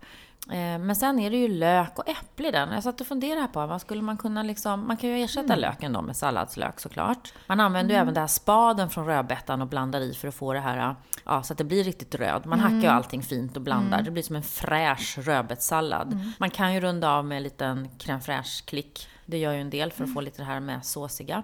Eh, 0.48 0.78
men 0.78 0.96
sen 0.96 1.18
är 1.18 1.30
det 1.30 1.36
ju 1.36 1.48
lök 1.48 1.98
och 1.98 2.08
äpple 2.08 2.48
i 2.48 2.50
den. 2.50 2.72
Jag 2.72 2.82
satt 2.82 3.00
och 3.00 3.06
funderade 3.06 3.46
på 3.46 3.66
vad 3.66 3.80
skulle 3.80 4.02
man 4.02 4.16
kunna 4.16 4.42
liksom... 4.42 4.86
Man 4.86 4.96
kan 4.96 5.10
ju 5.10 5.24
ersätta 5.24 5.52
mm. 5.52 5.58
löken 5.58 5.92
då 5.92 6.02
med 6.02 6.16
salladslök 6.16 6.80
såklart. 6.80 7.32
Man 7.46 7.60
använder 7.60 7.94
mm. 7.94 7.96
ju 7.96 8.02
även 8.02 8.14
den 8.14 8.20
här 8.20 8.28
spaden 8.28 8.90
från 8.90 9.06
rödbetan 9.06 9.62
och 9.62 9.68
blandar 9.68 10.00
i 10.00 10.14
för 10.14 10.28
att 10.28 10.34
få 10.34 10.52
det 10.52 10.60
här, 10.60 10.94
ja, 11.24 11.42
så 11.42 11.52
att 11.52 11.58
det 11.58 11.64
blir 11.64 11.84
riktigt 11.84 12.14
röd. 12.14 12.46
Man 12.46 12.60
mm. 12.60 12.72
hackar 12.72 12.88
ju 12.88 12.94
allting 12.94 13.22
fint 13.22 13.56
och 13.56 13.62
blandar. 13.62 13.98
Mm. 13.98 14.04
Det 14.04 14.10
blir 14.10 14.22
som 14.22 14.36
en 14.36 14.42
fräsch 14.42 15.18
rödbetssallad. 15.18 16.12
Mm. 16.12 16.32
Man 16.38 16.50
kan 16.50 16.74
ju 16.74 16.80
runda 16.80 17.10
av 17.10 17.24
med 17.24 17.36
en 17.36 17.42
liten 17.42 17.88
crème 17.98 18.20
fraîche-klick. 18.20 19.08
Det 19.26 19.38
gör 19.38 19.52
ju 19.52 19.60
en 19.60 19.70
del 19.70 19.92
för 19.92 20.04
att 20.04 20.14
få 20.14 20.20
lite 20.20 20.42
det 20.42 20.46
här 20.46 20.60
med 20.60 20.84
såsiga. 20.84 21.42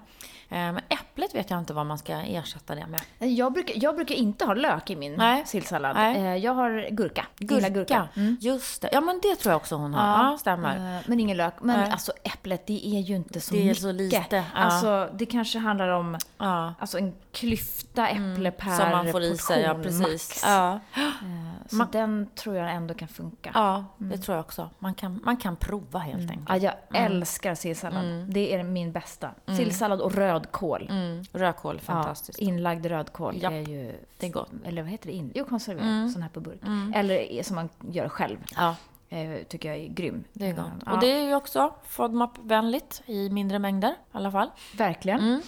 Eh, 0.48 0.56
men 0.58 0.80
äpplet 1.16 1.34
vet 1.34 1.50
jag 1.50 1.58
inte 1.58 1.72
vad 1.72 1.86
man 1.86 1.98
ska 1.98 2.12
ersätta 2.12 2.74
det 2.74 2.86
med. 2.86 3.00
Jag 3.18 3.52
brukar, 3.52 3.74
jag 3.78 3.94
brukar 3.96 4.14
inte 4.14 4.44
ha 4.44 4.54
lök 4.54 4.90
i 4.90 4.96
min 4.96 5.14
Nej. 5.14 5.42
sillsallad. 5.46 5.96
Nej. 5.96 6.16
Eh, 6.16 6.36
jag 6.36 6.54
har 6.54 6.88
gurka. 6.90 7.26
Gurka, 7.38 7.68
gurka. 7.68 8.08
Mm. 8.16 8.36
just 8.40 8.82
det. 8.82 8.88
Ja 8.92 9.00
men 9.00 9.20
det 9.22 9.36
tror 9.36 9.52
jag 9.52 9.56
också 9.56 9.76
hon 9.76 9.94
har. 9.94 10.06
Ja, 10.06 10.30
ja 10.30 10.38
stämmer. 10.38 10.96
Eh, 10.96 11.02
men 11.06 11.20
ingen 11.20 11.36
lök. 11.36 11.54
Men 11.60 11.80
Nej. 11.80 11.90
alltså 11.90 12.12
äpplet, 12.22 12.66
det 12.66 12.86
är 12.86 13.00
ju 13.00 13.16
inte 13.16 13.40
så 13.40 13.54
det 13.54 13.60
mycket. 13.60 13.82
Det 13.82 13.88
är 13.88 13.92
så 13.92 13.92
lite. 13.92 14.36
Ja. 14.36 14.42
Alltså 14.54 15.08
det 15.14 15.26
kanske 15.26 15.58
handlar 15.58 15.88
om 15.88 16.18
ja. 16.38 16.74
alltså, 16.78 16.98
en 16.98 17.14
klyfta 17.32 18.08
mm. 18.08 18.32
äpple 18.32 18.48
mm. 18.48 18.58
per 18.58 18.76
Som 18.76 18.90
man 18.90 19.12
får 19.12 19.22
i 19.22 19.38
sig, 19.38 19.62
ja 19.62 19.74
precis. 19.74 20.42
Ja. 20.46 20.80
Så 21.68 21.76
man, 21.76 21.88
den 21.92 22.28
tror 22.34 22.56
jag 22.56 22.72
ändå 22.72 22.94
kan 22.94 23.08
funka. 23.08 23.50
Ja, 23.54 23.84
mm. 24.00 24.10
det 24.10 24.18
tror 24.18 24.36
jag 24.36 24.44
också. 24.44 24.70
Man 24.78 24.94
kan, 24.94 25.20
man 25.24 25.36
kan 25.36 25.56
prova 25.56 25.98
helt 25.98 26.30
mm. 26.30 26.30
enkelt. 26.30 26.62
Ja, 26.62 26.74
jag 26.90 27.00
mm. 27.00 27.12
älskar 27.12 27.54
sillsallad. 27.54 28.04
Det 28.28 28.54
är 28.54 28.62
min 28.62 28.92
bästa. 28.92 29.30
Sillsallad 29.56 30.00
och 30.00 30.14
rödkål. 30.14 30.90
Mm. 31.06 31.24
Rödkål, 31.32 31.80
fantastiskt. 31.80 32.40
Ja, 32.42 32.48
inlagd 32.48 32.86
rödkål 32.86 33.36
Japp. 33.42 33.52
är 33.52 33.68
ju... 33.68 33.94
Det 34.18 34.26
är 34.26 34.30
gott. 34.30 34.50
Eller 34.64 34.82
vad 34.82 34.90
heter 34.90 35.06
det? 35.06 35.12
In, 35.12 35.32
jo, 35.34 35.44
konserverad. 35.44 35.88
Mm. 35.88 36.08
Sån 36.08 36.22
här 36.22 36.28
på 36.28 36.40
burk. 36.40 36.60
Eller 36.94 37.42
som 37.42 37.56
man 37.56 37.68
gör 37.90 38.08
själv. 38.08 38.38
Ja. 38.56 38.76
Eh, 39.08 39.42
tycker 39.48 39.68
jag 39.68 39.78
är 39.78 39.88
grym. 39.88 40.24
Det 40.32 40.46
är 40.46 40.52
gott. 40.54 40.64
Ja. 40.86 40.92
Och 40.92 41.00
det 41.00 41.06
är 41.06 41.26
ju 41.28 41.34
också 41.34 41.74
FODMAP-vänligt 41.88 43.02
i 43.06 43.30
mindre 43.30 43.58
mängder 43.58 43.90
i 43.90 43.94
alla 44.12 44.30
fall. 44.30 44.50
Verkligen. 44.76 45.42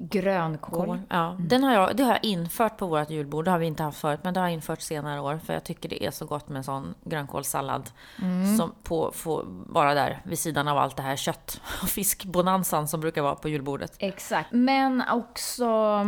Grönkål. 0.00 1.00
Ja, 1.08 1.30
mm. 1.30 1.48
den 1.48 1.64
har 1.64 1.72
jag, 1.72 1.96
det 1.96 2.02
har 2.02 2.10
jag 2.10 2.24
infört 2.24 2.76
på 2.76 2.86
vårt 2.86 3.10
julbord. 3.10 3.44
Det 3.44 3.50
har 3.50 3.58
vi 3.58 3.66
inte 3.66 3.82
haft 3.82 4.00
förut, 4.00 4.20
men 4.22 4.34
det 4.34 4.40
har 4.40 4.46
jag 4.46 4.54
infört 4.54 4.80
senare 4.80 5.20
år. 5.20 5.40
För 5.44 5.52
jag 5.52 5.64
tycker 5.64 5.88
det 5.88 6.04
är 6.04 6.10
så 6.10 6.26
gott 6.26 6.48
med 6.48 6.56
en 6.56 6.64
sån 6.64 6.94
grönkålssallad. 7.04 7.90
Mm. 8.22 8.56
Som 8.56 8.72
på, 8.82 9.12
får 9.14 9.44
vara 9.66 9.94
där 9.94 10.20
vid 10.24 10.38
sidan 10.38 10.68
av 10.68 10.78
allt 10.78 10.96
det 10.96 11.02
här 11.02 11.16
kött 11.16 11.60
och 11.82 11.88
fiskbonanzan 11.88 12.88
som 12.88 13.00
brukar 13.00 13.22
vara 13.22 13.34
på 13.34 13.48
julbordet. 13.48 13.96
Exakt. 13.98 14.52
Men 14.52 15.02
också 15.10 16.00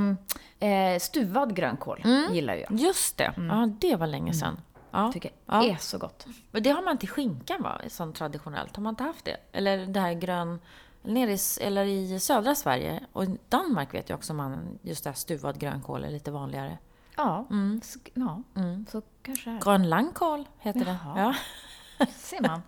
eh, 0.61 0.99
stuvad 1.01 1.57
grönkål 1.57 2.01
mm. 2.05 2.35
gillar 2.35 2.55
jag. 2.55 2.81
Just 2.81 3.17
det. 3.17 3.33
Mm. 3.37 3.59
Ja, 3.59 3.69
det 3.81 3.97
var 3.97 4.07
länge 4.07 4.35
sedan. 4.35 4.61
Ja. 4.91 5.13
Tycker 5.13 5.31
jag 5.47 5.65
ja. 5.65 5.71
är 5.71 5.77
så 5.77 5.99
gott. 5.99 6.27
Men 6.51 6.63
det 6.63 6.71
har 6.71 6.83
man 6.83 6.99
till 6.99 7.09
skinkan 7.09 7.63
va? 7.63 7.81
Som 7.89 8.13
traditionellt. 8.13 8.77
Har 8.77 8.83
man 8.83 8.93
inte 8.93 9.05
haft 9.05 9.25
det? 9.25 9.37
Eller 9.53 9.87
det 9.87 10.01
här 10.01 10.13
grön 10.13 10.59
nere 11.02 11.33
i, 11.33 11.38
eller 11.61 11.85
i 11.85 12.21
södra 12.21 12.54
Sverige 12.54 13.00
och 13.12 13.25
i 13.25 13.38
Danmark 13.49 13.95
vet 13.95 14.09
jag 14.09 14.16
också 14.16 14.35
man 14.35 14.78
just 14.83 15.04
där 15.04 15.12
stuvad 15.12 15.59
grönkål 15.59 16.04
är 16.04 16.11
lite 16.11 16.30
vanligare. 16.30 16.78
Ja, 17.16 17.47
mm. 17.50 17.80
ja 18.14 18.42
mm. 18.57 18.87
så 18.90 19.02
kanske 19.23 19.50
det 19.50 19.57
är. 19.57 19.61
Grönlangkål 19.61 20.49
heter 20.59 20.87
Jaha. 20.87 21.14
det. 21.14 21.21
Ja. 21.21 21.35
Ser 22.16 22.49
man. 22.49 22.62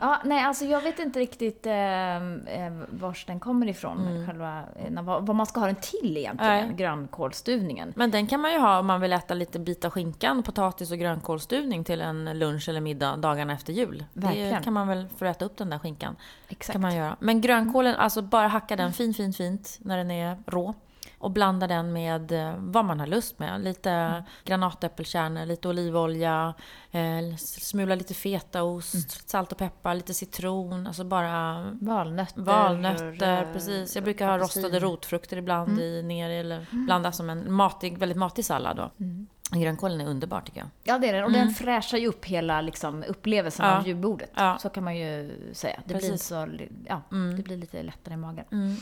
Ja, 0.00 0.20
nej, 0.24 0.44
alltså 0.44 0.64
jag 0.64 0.80
vet 0.80 0.98
inte 0.98 1.20
riktigt 1.20 1.66
eh, 1.66 2.16
eh 2.16 2.72
vars 2.88 3.24
den 3.26 3.40
kommer 3.40 3.66
ifrån, 3.68 4.06
mm. 4.06 4.26
själva, 4.26 4.62
eh, 4.76 5.02
vad, 5.02 5.26
vad, 5.26 5.36
man 5.36 5.46
ska 5.46 5.60
ha 5.60 5.66
den 5.66 5.76
till 5.76 6.16
egentligen, 6.16 6.66
nej. 6.66 6.76
grönkålsstuvningen. 6.76 7.92
Men 7.96 8.10
den 8.10 8.26
kan 8.26 8.40
man 8.40 8.52
ju 8.52 8.58
ha 8.58 8.78
om 8.78 8.86
man 8.86 9.00
vill 9.00 9.12
äta 9.12 9.34
lite 9.34 9.58
bit 9.58 9.84
av 9.84 9.90
skinkan, 9.90 10.42
potatis 10.42 10.92
och 10.92 10.98
grönkålsstuvning 10.98 11.84
till 11.84 12.00
en 12.00 12.38
lunch 12.38 12.68
eller 12.68 12.80
middag 12.80 13.16
dagarna 13.16 13.52
efter 13.52 13.72
jul. 13.72 14.04
Verkligen. 14.12 14.54
Det 14.54 14.60
kan 14.64 14.72
man 14.72 14.88
väl 14.88 15.08
få 15.18 15.24
äta 15.24 15.44
upp 15.44 15.56
den 15.56 15.70
där 15.70 15.78
skinkan. 15.78 16.16
Exakt. 16.48 16.72
Kan 16.72 16.82
man 16.82 16.96
göra. 16.96 17.16
Men 17.20 17.40
grönkålen, 17.40 17.94
alltså 17.94 18.22
bara 18.22 18.48
hacka 18.48 18.76
den 18.76 18.92
fint, 18.92 19.16
fint, 19.16 19.36
fint 19.36 19.78
när 19.80 19.96
den 19.96 20.10
är 20.10 20.36
rå 20.46 20.74
och 21.18 21.30
blanda 21.30 21.66
den 21.66 21.92
med 21.92 22.32
eh, 22.32 22.54
vad 22.58 22.84
man 22.84 23.00
har 23.00 23.06
lust 23.06 23.38
med. 23.38 23.60
Lite 23.60 23.90
mm. 23.90 24.22
granatäppelkärnor, 24.44 25.46
lite 25.46 25.68
olivolja, 25.68 26.54
eh, 26.90 27.36
smula 27.38 27.94
lite 27.94 28.14
fetaost, 28.14 28.94
mm. 28.94 29.06
salt 29.26 29.52
och 29.52 29.58
peppar, 29.58 29.94
lite 29.94 30.14
citron, 30.14 30.86
alltså 30.86 31.04
bara 31.04 31.66
valnötter. 31.80 32.40
Valnötter, 32.40 33.42
eh, 33.42 33.52
precis. 33.52 33.94
Jag 33.94 34.04
brukar 34.04 34.28
ha 34.28 34.38
rostade 34.38 34.78
rotfrukter 34.78 35.36
ibland 35.36 35.68
mm. 35.68 35.82
i, 35.82 36.02
ner 36.02 36.30
eller 36.30 36.66
mm. 36.72 36.86
blanda 36.86 37.12
som 37.12 37.30
en 37.30 37.52
matig, 37.52 37.98
väldigt 37.98 38.18
matig 38.18 38.44
sallad 38.44 38.76
då. 38.76 38.90
Mm. 39.00 39.26
Grönkålen 39.50 40.00
är 40.00 40.06
underbar 40.06 40.40
tycker 40.40 40.60
jag. 40.60 40.68
Ja, 40.84 40.98
det 40.98 41.08
är 41.08 41.12
den. 41.12 41.24
Och 41.24 41.30
mm. 41.30 41.40
den 41.40 41.54
fräschar 41.54 41.98
ju 41.98 42.06
upp 42.06 42.24
hela 42.24 42.60
liksom, 42.60 43.04
upplevelsen 43.08 43.66
ja. 43.66 43.78
av 43.78 43.86
julbordet. 43.86 44.30
Ja. 44.34 44.58
Så 44.60 44.68
kan 44.68 44.84
man 44.84 44.96
ju 44.96 45.38
säga. 45.52 45.80
Det 45.84 45.94
blir, 45.94 46.16
så, 46.16 46.48
ja, 46.86 47.02
mm. 47.12 47.36
det 47.36 47.42
blir 47.42 47.56
lite 47.56 47.82
lättare 47.82 48.14
i 48.14 48.16
magen. 48.16 48.44
Mm. 48.52 48.76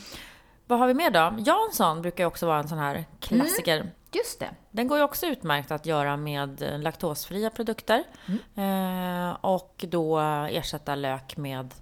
Vad 0.67 0.79
har 0.79 0.87
vi 0.87 0.93
mer 0.93 1.11
då? 1.11 1.33
Jansson 1.37 2.01
brukar 2.01 2.23
ju 2.23 2.27
också 2.27 2.45
vara 2.45 2.59
en 2.59 2.67
sån 2.67 2.77
här 2.77 3.05
klassiker. 3.19 3.75
Mm, 3.75 3.87
just 4.11 4.39
det. 4.39 4.49
Den 4.71 4.87
går 4.87 4.97
ju 4.97 5.03
också 5.03 5.25
utmärkt 5.25 5.71
att 5.71 5.85
göra 5.85 6.17
med 6.17 6.81
laktosfria 6.83 7.49
produkter. 7.49 8.03
Mm. 8.25 9.29
Eh, 9.29 9.37
och 9.41 9.85
då 9.89 10.19
ersätta 10.49 10.95
lök 10.95 11.37
med 11.37 11.73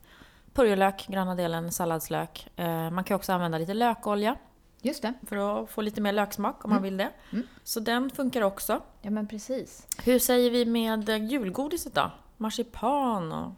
purjolök, 0.53 1.05
gröna 1.07 1.35
delen, 1.35 1.71
salladslök. 1.71 2.47
Eh, 2.55 2.89
man 2.89 3.03
kan 3.03 3.15
också 3.15 3.33
använda 3.33 3.57
lite 3.57 3.73
lökolja. 3.73 4.35
Just 4.81 5.01
det. 5.01 5.13
För 5.27 5.63
att 5.63 5.69
få 5.69 5.81
lite 5.81 6.01
mer 6.01 6.11
löksmak 6.11 6.65
om 6.65 6.71
mm. 6.71 6.75
man 6.75 6.83
vill 6.83 6.97
det. 6.97 7.09
Mm. 7.31 7.47
Så 7.63 7.79
den 7.79 8.09
funkar 8.09 8.41
också. 8.41 8.81
Ja 9.01 9.09
men 9.09 9.27
precis. 9.27 9.87
Hur 10.03 10.19
säger 10.19 10.51
vi 10.51 10.65
med 10.65 11.09
julgodiset 11.09 11.95
då? 11.95 12.11
Marsipan 12.37 13.31
och 13.31 13.51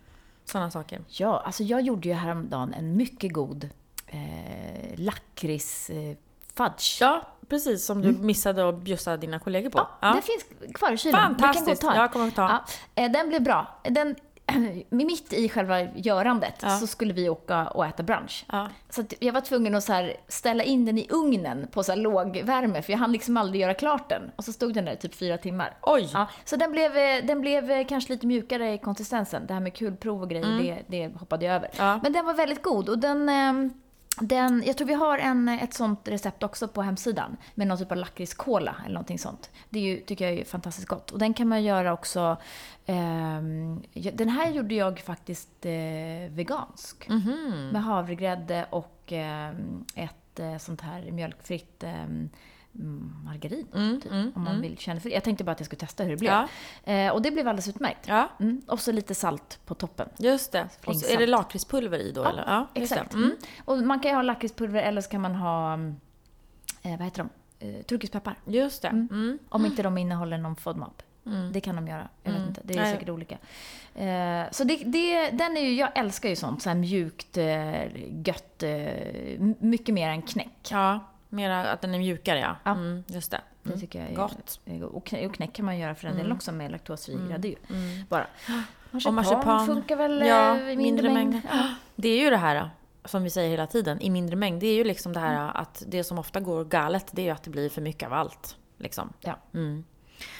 sådana 0.46 0.72
saker. 0.72 1.02
Ja, 1.08 1.42
alltså 1.46 1.64
jag 1.64 1.82
gjorde 1.82 2.08
ju 2.08 2.14
häromdagen 2.14 2.74
en 2.74 2.98
mycket 2.98 3.34
god 3.34 3.70
eh, 4.16 5.00
lakrits 5.00 5.90
eh, 5.90 6.16
fudge. 6.54 7.02
Ja, 7.02 7.22
precis. 7.50 7.86
Som 7.86 8.02
du 8.02 8.10
mm. 8.10 8.26
missade 8.26 8.70
att 8.70 8.76
bjussa 8.76 9.18
dina 9.18 9.40
kollegor 9.40 9.70
på. 9.70 9.88
Ja, 10.02 10.14
det 10.14 10.22
finns 10.22 10.46
kvar 10.74 10.92
i 10.92 10.98
kylen. 10.98 11.22
Fantastiskt! 11.22 11.82
Du 11.82 11.88
kan 11.88 11.96
gå 11.96 12.02
Jag 12.02 12.12
kommer 12.12 12.28
att 12.28 12.36
ta. 12.36 12.64
Ja, 12.96 13.04
eh, 13.04 13.12
den 13.12 13.30
blev 13.30 13.44
bra. 13.44 13.80
Den, 13.84 14.16
mitt 14.90 15.34
i 15.34 15.50
själva 15.50 15.82
görandet 15.82 16.56
ja. 16.62 16.70
så 16.70 16.88
skulle 16.88 17.14
vi 17.14 17.30
åka 17.30 17.68
och 17.68 17.86
äta 17.86 18.04
brunch. 18.04 18.46
Ja. 18.52 18.70
Så 18.90 19.04
jag 19.20 19.34
var 19.34 19.42
tvungen 19.42 19.76
att 19.76 19.84
så 19.84 19.94
här 19.94 20.16
ställa 20.28 20.64
in 20.64 20.86
den 20.86 20.98
i 20.98 21.08
ugnen 21.10 21.68
på 21.72 21.84
så 21.84 21.92
här 21.92 22.00
låg 22.00 22.42
värme 22.44 22.82
för 22.82 22.92
jag 22.94 22.98
hann 22.98 23.12
liksom 23.12 23.38
aldrig 23.38 23.62
göra 23.62 23.74
klart 23.74 24.10
den. 24.10 24.32
Och 24.36 24.44
så 24.44 24.54
stod 24.54 24.74
den 24.74 24.86
där 24.86 24.94
i 24.94 24.98
typ 24.98 25.16
fyra 25.16 25.38
timmar. 25.38 25.78
Oj! 25.82 26.10
Ja, 26.14 26.28
så 26.46 26.56
den 26.56 26.72
blev, 26.72 26.98
eh, 26.98 27.26
den 27.26 27.42
blev 27.42 27.72
eh, 27.72 27.88
kanske 27.88 28.14
lite 28.14 28.28
mjukare 28.28 28.74
i 28.74 28.78
konsistensen. 28.78 29.48
Det 29.48 29.54
här 29.54 29.62
med 29.62 29.74
kulprov 29.74 30.22
och 30.22 30.30
grejer, 30.30 30.46
mm. 30.46 30.66
det, 30.66 30.84
det 30.88 31.20
hoppade 31.20 31.46
jag 31.46 31.56
över. 31.56 32.00
Men 32.04 32.14
den 32.14 32.26
var 32.26 32.34
väldigt 32.34 32.64
god 32.64 32.90
och 32.90 33.00
den 33.00 33.30
ehm, 33.30 33.74
den, 34.20 34.64
jag 34.66 34.78
tror 34.78 34.88
vi 34.88 34.94
har 34.94 35.18
en, 35.18 35.50
ett 35.50 35.74
sånt 35.74 36.08
recept 36.08 36.44
också 36.44 36.68
på 36.68 36.82
hemsidan 36.82 37.38
med 37.56 37.68
någon 37.68 37.78
typ 37.78 37.92
av 37.92 37.98
lakritskola 37.98 38.76
eller 38.84 38.94
någonting 38.94 39.20
sånt. 39.20 39.50
Det 39.70 39.80
är 39.80 39.84
ju, 39.84 40.00
tycker 40.00 40.26
jag 40.26 40.40
är 40.40 40.46
fantastiskt 40.46 40.88
gott. 40.88 41.12
Och 41.12 41.20
den 41.20 41.34
kan 41.34 41.48
man 41.48 41.64
göra 41.64 41.94
också... 41.94 42.38
Eh, 42.86 43.42
den 44.14 44.30
här 44.30 44.52
gjorde 44.52 44.76
jag 44.76 45.00
faktiskt 45.00 45.66
eh, 45.66 46.32
vegansk. 46.32 47.08
Mm 47.08 47.22
-hmm. 47.22 47.72
Med 47.72 47.84
havregrädde 47.84 48.66
och 48.70 49.14
eh, 49.14 49.50
ett 49.96 50.62
sånt 50.62 50.82
här 50.82 51.12
mjölkfritt 51.12 51.84
ehm, 51.84 52.30
margarin, 53.24 53.68
mm, 53.74 54.02
typ, 54.02 54.12
mm, 54.12 54.32
om 54.36 54.44
man 54.44 54.52
mm. 54.52 54.62
vill 54.62 54.78
känna 54.78 55.00
för 55.00 55.10
det. 55.10 55.16
Jag 55.16 55.24
tänkte 55.24 55.44
bara 55.44 55.52
att 55.52 55.60
jag 55.60 55.66
skulle 55.66 55.80
testa 55.80 56.04
hur 56.04 56.12
det 56.12 56.18
blev. 56.18 56.32
Ja. 56.84 56.94
Eh, 56.94 57.14
och 57.14 57.22
det 57.22 57.32
blev 57.32 57.48
alldeles 57.48 57.68
utmärkt. 57.68 58.08
Ja. 58.08 58.30
Mm. 58.40 58.62
Och 58.68 58.80
så 58.80 58.92
lite 58.92 59.16
salt 59.16 59.60
på 59.66 59.76
toppen. 59.76 60.10
Just 60.18 60.52
det. 60.52 60.68
Och 60.86 60.96
så 60.96 61.14
är 61.14 61.18
det 61.18 61.28
lakritspulver 61.28 62.00
i 62.00 62.12
då? 62.12 62.24
Ja, 62.24 62.30
eller? 62.30 62.44
ja 62.48 62.68
exakt. 62.74 63.14
Mm. 63.14 63.32
Och 63.66 63.78
man 63.78 64.00
kan 64.00 64.12
ju 64.12 64.16
ha 64.16 64.22
lakritspulver 64.22 64.84
eller 64.84 65.02
så 65.02 65.10
kan 65.10 65.22
man 65.22 65.36
ha, 65.36 65.74
eh, 66.82 66.98
vad 66.98 67.02
heter 67.02 67.18
de, 67.24 67.30
eh, 67.68 67.84
turkispeppar. 67.84 68.36
Just 68.46 68.82
det. 68.82 68.88
Mm. 68.88 69.40
Om 69.50 69.66
inte 69.66 69.84
de 69.84 69.98
innehåller 69.98 70.38
någon 70.38 70.56
FODMAP. 70.56 71.02
Mm. 71.26 71.52
Det 71.52 71.62
kan 71.62 71.76
de 71.76 71.88
göra. 71.88 72.08
Jag 72.24 72.32
vet 72.32 72.48
inte. 72.48 72.62
Det 72.64 72.74
är 72.74 72.82
Nej. 72.82 72.94
säkert 72.94 73.10
olika. 73.10 73.38
Eh, 73.96 74.52
så 74.52 74.64
det, 74.64 74.76
det, 74.76 75.30
den 75.30 75.58
är 75.58 75.62
ju, 75.62 75.74
jag 75.76 75.98
älskar 75.98 76.30
ju 76.30 76.36
sånt. 76.36 76.62
Så 76.62 76.70
här 76.70 76.76
mjukt, 76.76 77.38
eh, 77.38 77.86
gött. 78.28 78.64
Eh, 78.64 79.40
mycket 79.60 79.96
mer 79.96 80.10
än 80.10 80.22
knäck. 80.22 80.68
Ja. 80.72 81.00
Mera 81.30 81.72
att 81.72 81.82
den 81.82 81.94
är 81.94 82.00
mjukare 82.00 82.40
ja. 82.40 82.56
ja. 82.64 82.72
Mm, 82.72 83.04
just 83.08 83.32
det. 83.32 83.38
Mm. 83.38 83.76
Det 83.76 83.82
tycker 83.82 84.00
jag 84.00 84.10
är 84.10 84.16
gott. 84.16 84.60
Och 84.92 85.06
knäck 85.06 85.54
kan 85.54 85.66
man 85.66 85.78
göra 85.78 85.96
för 85.96 86.04
den 86.04 86.14
delen 86.16 86.26
mm. 86.26 86.38
också 86.38 86.52
med 86.52 86.72
laktosfri 86.72 87.14
mm. 87.14 87.30
grädde 87.30 87.48
ju. 87.48 87.56
Mm. 87.70 88.06
Bara. 88.10 88.28
Marsipan, 88.92 89.10
och 89.10 89.14
marsipan 89.14 89.66
funkar 89.66 89.96
väl 89.96 90.22
ja, 90.28 90.58
i 90.58 90.60
mindre, 90.60 90.76
mindre 90.76 91.14
mängd. 91.14 91.32
mängd. 91.32 91.46
Ja. 91.52 91.70
Det 91.96 92.10
är 92.10 92.24
ju 92.24 92.30
det 92.30 92.38
här 92.38 92.70
som 93.06 93.24
vi 93.24 93.30
säger 93.30 93.50
hela 93.50 93.68
tiden, 93.68 94.02
i 94.02 94.10
mindre 94.10 94.36
mängd. 94.36 94.60
Det 94.60 94.68
är 94.68 94.76
ju 94.76 94.84
liksom 94.84 95.14
det 95.14 95.20
här 95.20 95.58
att 95.58 95.84
det 95.88 96.04
som 96.04 96.20
ofta 96.20 96.40
går 96.40 96.66
galet, 96.66 97.10
det 97.12 97.22
är 97.22 97.26
ju 97.26 97.32
att 97.32 97.44
det 97.44 97.50
blir 97.50 97.70
för 97.70 97.82
mycket 97.82 98.08
av 98.08 98.14
allt. 98.14 98.58
Liksom. 98.78 99.14
Ja. 99.20 99.38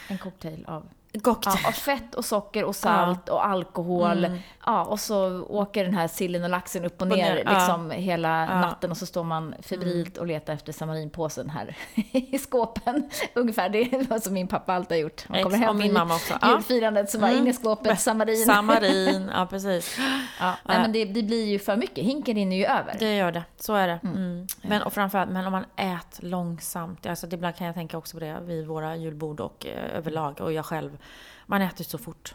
En 0.08 0.18
cocktail 0.18 0.64
av 0.66 0.88
Cocktail. 1.22 1.56
Ja, 1.62 1.68
och 1.68 1.74
fett 1.74 2.14
och 2.14 2.24
socker 2.24 2.64
och 2.64 2.76
salt 2.76 3.28
och 3.28 3.46
alkohol. 3.46 4.26
Ja, 4.66 4.84
och 4.84 5.00
så 5.00 5.42
åker 5.42 5.84
den 5.84 5.94
här 5.94 6.08
sillen 6.08 6.44
och 6.44 6.50
laxen 6.50 6.84
upp 6.84 7.00
och 7.02 7.08
ner, 7.08 7.42
ja. 7.46 7.52
liksom 7.52 7.90
hela 7.90 8.28
Ja. 8.46 8.60
natten 8.60 8.90
och 8.90 8.96
så 8.96 9.06
står 9.06 9.24
man 9.24 9.54
febrilt 9.62 10.16
och 10.18 10.26
letar 10.26 10.52
efter 10.52 10.72
samarinpåsen 10.72 11.50
här 11.50 11.76
i 12.12 12.38
skåpen. 12.38 13.10
Ungefär 13.34 13.68
det 13.68 13.78
är 13.78 14.06
vad 14.08 14.22
som 14.22 14.32
min 14.34 14.48
pappa 14.48 14.74
alltid 14.74 14.96
har 14.96 15.02
gjort. 15.02 15.26
Ex- 15.34 15.42
kommer 15.42 15.56
hem 15.58 15.68
och 15.68 15.76
min 15.76 15.92
mamma 15.92 16.14
också. 16.14 16.34
Ja. 16.42 16.50
julfirandet 16.52 17.10
så 17.10 17.18
bara 17.18 17.32
in 17.32 17.46
i 17.46 17.52
skåpet, 17.52 18.00
samarin. 18.00 18.44
Samarin, 18.46 19.30
ja 19.34 19.46
precis. 19.50 19.98
Ja, 20.40 20.54
nej, 20.64 20.78
men 20.78 20.92
det, 20.92 21.04
det 21.04 21.22
blir 21.22 21.44
ju 21.44 21.58
för 21.58 21.76
mycket, 21.76 22.04
hinken 22.04 22.34
rinner 22.34 22.56
ju 22.56 22.64
över. 22.64 22.96
Det 22.98 23.16
gör 23.16 23.32
det, 23.32 23.44
så 23.56 23.74
är 23.74 23.88
det. 23.88 24.00
Mm. 24.04 24.46
Men, 24.62 24.82
och 24.82 24.92
framförallt, 24.92 25.30
men 25.30 25.46
om 25.46 25.52
man 25.52 25.64
äter 25.76 26.26
långsamt, 26.26 27.06
alltså 27.06 27.26
ibland 27.32 27.56
kan 27.56 27.66
jag 27.66 27.74
tänka 27.74 27.98
också 27.98 28.16
på 28.16 28.20
det 28.20 28.36
vid 28.42 28.66
våra 28.66 28.96
julbord 28.96 29.40
och 29.40 29.66
eh, 29.66 29.96
överlag, 29.98 30.40
och 30.40 30.52
jag 30.52 30.64
själv. 30.64 30.98
Man 31.46 31.62
äter 31.62 31.84
så 31.84 31.98
fort. 31.98 32.34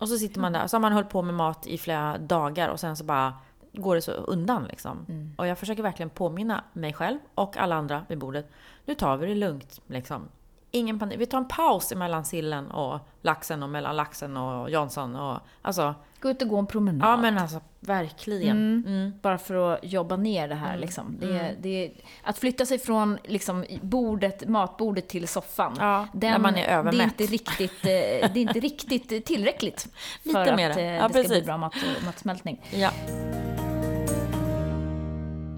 Och 0.00 0.08
så 0.08 0.18
sitter 0.18 0.40
man 0.40 0.52
där, 0.52 0.66
så 0.66 0.76
har 0.76 0.80
man 0.80 0.92
hållit 0.92 1.10
på 1.10 1.22
med 1.22 1.34
mat 1.34 1.66
i 1.66 1.78
flera 1.78 2.18
dagar 2.18 2.68
och 2.68 2.80
sen 2.80 2.96
så 2.96 3.04
bara 3.04 3.34
går 3.72 3.94
det 3.94 4.02
så 4.02 4.12
undan 4.12 4.64
liksom. 4.64 5.06
Och 5.36 5.46
jag 5.46 5.58
försöker 5.58 5.82
verkligen 5.82 6.10
påminna 6.10 6.64
mig 6.72 6.92
själv 6.92 7.18
och 7.34 7.56
alla 7.56 7.74
andra 7.76 8.04
vid 8.08 8.18
bordet. 8.18 8.50
Nu 8.84 8.94
tar 8.94 9.16
vi 9.16 9.26
det 9.26 9.34
lugnt 9.34 9.80
liksom. 9.86 10.28
Ingen 10.74 10.98
panik. 10.98 11.20
Vi 11.20 11.26
tar 11.26 11.38
en 11.38 11.48
paus 11.48 11.94
mellan 11.94 12.24
sillen 12.24 12.70
och 12.70 12.98
laxen 13.22 13.62
och 13.62 13.68
mellan 13.68 13.96
laxen 13.96 14.36
och 14.36 14.70
Jansson 14.70 15.16
och 15.16 15.38
alltså. 15.62 15.94
Gå 16.20 16.30
ut 16.30 16.42
och 16.42 16.48
gå 16.48 16.58
en 16.58 16.66
promenad. 16.66 17.08
Ja 17.08 17.16
men 17.16 17.38
alltså 17.38 17.60
verkligen. 17.80 18.56
Mm. 18.86 19.12
Bara 19.22 19.38
för 19.38 19.72
att 19.74 19.78
jobba 19.82 20.16
ner 20.16 20.48
det 20.48 20.54
här. 20.54 20.76
Liksom. 20.76 21.16
Det, 21.20 21.38
är- 21.38 21.56
det, 21.60 21.92
att 22.22 22.38
flytta 22.38 22.66
sig 22.66 22.78
från 22.78 23.18
liksom, 23.24 23.64
bordet, 23.82 24.48
matbordet 24.48 25.08
till 25.08 25.28
soffan. 25.28 25.76
Ja, 25.80 26.06
när 26.12 26.38
man 26.38 26.54
är 26.54 26.56
Det 26.56 26.64
är 26.64 26.78
övermätt. 26.78 27.20
inte 27.20 27.32
riktigt, 27.32 27.84
eh, 27.84 27.88
det 27.88 28.22
är 28.24 28.36
inte 28.38 28.60
riktigt 28.60 29.26
tillräckligt 29.26 29.88
för 30.22 30.28
Lite 30.28 30.40
att 30.50 30.56
mer. 30.56 30.78
eh, 30.78 30.84
Ja, 30.84 30.92
det 30.92 31.08
ska 31.08 31.08
bli 31.12 31.22
precis. 31.28 31.44
bra 31.46 31.56
mat, 31.56 31.74
matsmältning. 32.06 32.60
Ja. 32.70 32.90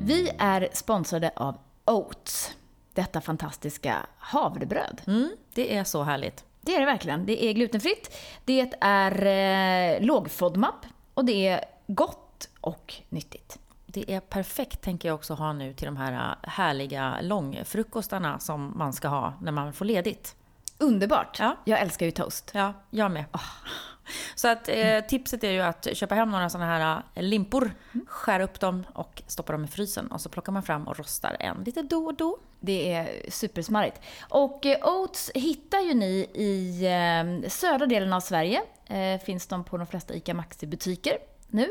Vi 0.00 0.30
är 0.38 0.68
sponsrade 0.72 1.30
av 1.36 1.56
Oats. 1.84 2.54
Detta 2.94 3.20
fantastiska 3.20 4.06
havrebröd. 4.18 5.02
Mm, 5.06 5.30
det 5.54 5.76
är 5.76 5.84
så 5.84 6.02
härligt. 6.02 6.44
Det 6.60 6.74
är 6.74 6.80
det 6.80 6.86
verkligen. 6.86 7.26
Det 7.26 7.44
är 7.44 7.52
glutenfritt, 7.52 8.16
det 8.44 8.72
är 8.80 9.26
eh, 9.26 10.06
låg 10.06 10.30
FODMAP 10.30 10.86
och 11.14 11.24
det 11.24 11.48
är 11.48 11.64
gott 11.86 12.48
och 12.60 12.94
nyttigt. 13.08 13.58
Det 13.86 14.12
är 14.12 14.20
perfekt, 14.20 14.80
tänker 14.80 15.08
jag 15.08 15.14
också 15.14 15.34
ha 15.34 15.52
nu 15.52 15.72
till 15.72 15.86
de 15.86 15.96
här 15.96 16.12
äh, 16.12 16.50
härliga 16.50 17.18
långfrukostarna 17.22 18.38
som 18.38 18.72
man 18.76 18.92
ska 18.92 19.08
ha 19.08 19.34
när 19.42 19.52
man 19.52 19.72
får 19.72 19.84
ledigt. 19.84 20.36
Underbart! 20.78 21.38
Ja. 21.38 21.56
Jag 21.64 21.80
älskar 21.80 22.06
ju 22.06 22.12
toast. 22.12 22.50
Ja, 22.54 22.72
jag 22.90 23.10
med. 23.10 23.24
Så 24.34 24.48
att 24.48 24.68
eh, 24.68 25.00
tipset 25.00 25.44
är 25.44 25.50
ju 25.50 25.60
att 25.60 25.88
köpa 25.92 26.14
hem 26.14 26.30
några 26.30 26.50
sådana 26.50 26.78
här 26.78 27.02
äh, 27.14 27.22
limpor, 27.22 27.70
skära 28.06 28.44
upp 28.44 28.60
dem 28.60 28.84
och 28.92 29.22
stoppa 29.26 29.52
dem 29.52 29.64
i 29.64 29.68
frysen 29.68 30.06
och 30.06 30.20
så 30.20 30.28
plockar 30.28 30.52
man 30.52 30.62
fram 30.62 30.88
och 30.88 30.98
rostar 30.98 31.36
en 31.40 31.62
lite 31.64 31.82
då 31.82 32.04
och 32.04 32.14
då. 32.14 32.38
Det 32.64 32.92
är 32.92 33.30
supersmarrigt. 33.30 34.00
Och 34.28 34.66
eh, 34.66 34.88
Oats 34.88 35.30
hittar 35.34 35.80
ju 35.80 35.94
ni 35.94 36.28
i 36.34 36.86
eh, 36.86 37.48
södra 37.48 37.86
delen 37.86 38.12
av 38.12 38.20
Sverige. 38.20 38.62
Eh, 38.86 39.20
finns 39.20 39.46
de 39.46 39.64
på 39.64 39.76
de 39.76 39.86
flesta 39.86 40.14
ICA 40.14 40.34
Maxi-butiker 40.34 41.18
nu. 41.48 41.68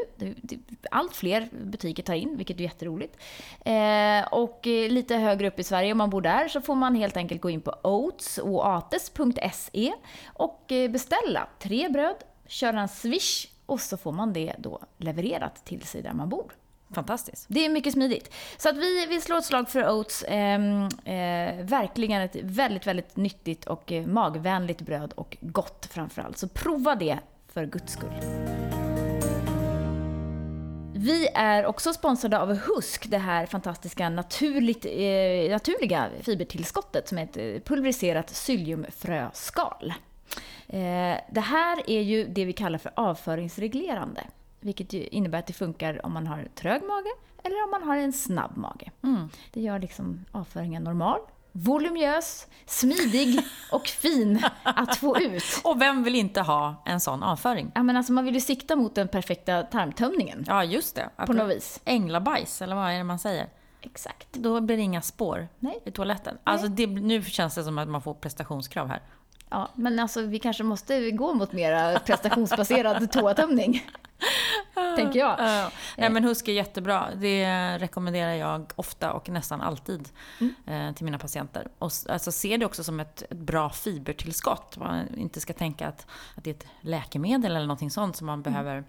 Allt 0.91 1.15
fler 1.15 1.49
butiker 1.51 2.03
tar 2.03 2.13
in, 2.13 2.37
vilket 2.37 2.59
är 2.59 2.63
jätteroligt. 2.63 3.17
Eh, 3.65 4.33
och 4.33 4.59
lite 4.65 5.15
högre 5.15 5.47
upp 5.47 5.59
i 5.59 5.63
Sverige, 5.63 5.91
om 5.91 5.97
man 5.97 6.09
bor 6.09 6.21
där, 6.21 6.47
så 6.47 6.61
får 6.61 6.75
man 6.75 6.95
helt 6.95 7.17
enkelt 7.17 7.41
gå 7.41 7.49
in 7.49 7.61
på 7.61 7.75
oats.se 7.83 9.93
och 10.33 10.71
beställa 10.89 11.47
tre 11.59 11.89
bröd, 11.89 12.15
köra 12.47 12.81
en 12.81 12.87
swish 12.87 13.47
och 13.65 13.81
så 13.81 13.97
får 13.97 14.11
man 14.11 14.33
det 14.33 14.53
då 14.57 14.79
levererat 14.97 15.65
till 15.65 15.81
sig 15.81 16.01
där 16.01 16.13
man 16.13 16.29
bor. 16.29 16.53
Fantastiskt. 16.93 17.45
Det 17.47 17.65
är 17.65 17.69
mycket 17.69 17.93
smidigt. 17.93 18.33
Så 18.57 18.69
att 18.69 18.77
vi, 18.77 19.05
vi 19.05 19.21
slår 19.21 19.37
ett 19.37 19.45
slag 19.45 19.69
för 19.69 19.89
Oats. 19.89 20.23
Eh, 20.23 20.59
eh, 21.05 21.65
verkligen 21.65 22.21
ett 22.21 22.35
väldigt, 22.41 22.87
väldigt 22.87 23.15
nyttigt 23.15 23.65
och 23.65 23.91
eh, 23.91 24.05
magvänligt 24.05 24.81
bröd 24.81 25.13
och 25.15 25.37
gott 25.41 25.89
framförallt. 25.91 26.37
Så 26.37 26.47
prova 26.47 26.95
det 26.95 27.19
för 27.53 27.65
guds 27.65 27.93
skull. 27.93 28.13
Vi 30.95 31.27
är 31.33 31.65
också 31.65 31.93
sponsrade 31.93 32.39
av 32.39 32.55
Husk, 32.55 33.09
det 33.09 33.17
här 33.17 33.45
fantastiska 33.45 34.09
naturligt, 34.09 34.85
eh, 34.85 35.51
naturliga 35.51 36.09
fibertillskottet 36.21 37.07
som 37.07 37.17
är 37.17 37.23
ett 37.23 37.37
eh, 37.37 37.61
pulveriserat 37.65 38.27
psylliumfröskal. 38.27 39.93
Eh, 40.67 41.17
det 41.31 41.41
här 41.41 41.89
är 41.89 42.01
ju 42.01 42.27
det 42.27 42.45
vi 42.45 42.53
kallar 42.53 42.77
för 42.77 42.91
avföringsreglerande. 42.95 44.21
Vilket 44.63 44.93
innebär 44.93 45.39
att 45.39 45.47
det 45.47 45.53
funkar 45.53 46.05
om 46.05 46.13
man 46.13 46.27
har 46.27 46.47
trög 46.55 46.83
mage 46.83 47.09
eller 47.43 47.63
om 47.63 47.71
man 47.71 47.83
har 47.83 47.97
en 47.97 48.13
snabb 48.13 48.57
mage. 48.57 48.91
Det 49.51 49.61
gör 49.61 49.79
liksom 49.79 50.25
avföringen 50.31 50.83
normal, 50.83 51.19
voluminös, 51.51 52.47
smidig 52.65 53.39
och 53.71 53.87
fin 53.87 54.43
att 54.63 54.97
få 54.97 55.17
ut. 55.17 55.43
Och 55.63 55.81
vem 55.81 56.03
vill 56.03 56.15
inte 56.15 56.41
ha 56.41 56.83
en 56.85 56.99
sån 56.99 57.23
avföring? 57.23 57.71
Ja, 57.75 57.83
men 57.83 57.97
alltså 57.97 58.13
man 58.13 58.25
vill 58.25 58.33
ju 58.33 58.41
sikta 58.41 58.75
mot 58.75 58.95
den 58.95 59.07
perfekta 59.07 59.63
tarmtömningen. 59.63 60.43
Ja, 60.47 60.63
just 60.63 60.95
det. 60.95 61.09
På 61.25 61.33
något 61.33 61.49
vis. 61.49 61.81
Änglabajs, 61.85 62.61
eller 62.61 62.75
vad 62.75 62.91
är 62.91 62.97
det 62.97 63.03
man 63.03 63.19
säger? 63.19 63.49
Exakt. 63.81 64.33
Då 64.33 64.61
blir 64.61 64.77
det 64.77 64.83
inga 64.83 65.01
spår 65.01 65.47
Nej. 65.59 65.79
i 65.85 65.91
toaletten. 65.91 66.37
Alltså 66.43 66.67
det, 66.67 66.87
nu 66.87 67.23
känns 67.23 67.55
det 67.55 67.63
som 67.63 67.77
att 67.77 67.89
man 67.89 68.01
får 68.01 68.13
prestationskrav 68.13 68.87
här. 68.87 69.01
Ja, 69.53 69.69
men 69.75 69.99
alltså 69.99 70.21
vi 70.21 70.39
kanske 70.39 70.63
måste 70.63 71.11
gå 71.11 71.33
mot 71.33 71.51
mera 71.51 71.99
prestationsbaserad 71.99 73.11
toatömning. 73.11 73.87
Tänker 74.95 75.19
jag. 75.19 75.35
Ja. 75.39 75.71
Nej 75.97 76.09
men 76.09 76.23
husk 76.23 76.47
är 76.47 76.53
jättebra. 76.53 77.07
Det 77.15 77.77
rekommenderar 77.77 78.33
jag 78.33 78.73
ofta 78.75 79.13
och 79.13 79.29
nästan 79.29 79.61
alltid 79.61 80.09
eh, 80.65 80.93
till 80.93 81.05
mina 81.05 81.19
patienter. 81.19 81.67
Och 81.79 81.91
alltså, 82.09 82.31
se 82.31 82.57
det 82.57 82.65
också 82.65 82.83
som 82.83 82.99
ett, 82.99 83.21
ett 83.21 83.37
bra 83.37 83.69
fibertillskott. 83.69 84.77
Man 84.77 85.15
inte 85.15 85.39
ska 85.39 85.53
tänka 85.53 85.87
att, 85.87 86.07
att 86.35 86.43
det 86.43 86.49
är 86.49 86.55
ett 86.55 86.67
läkemedel 86.81 87.51
eller 87.51 87.67
någonting 87.67 87.91
sånt 87.91 88.15
som 88.15 88.27
man 88.27 88.41
behöver 88.41 88.83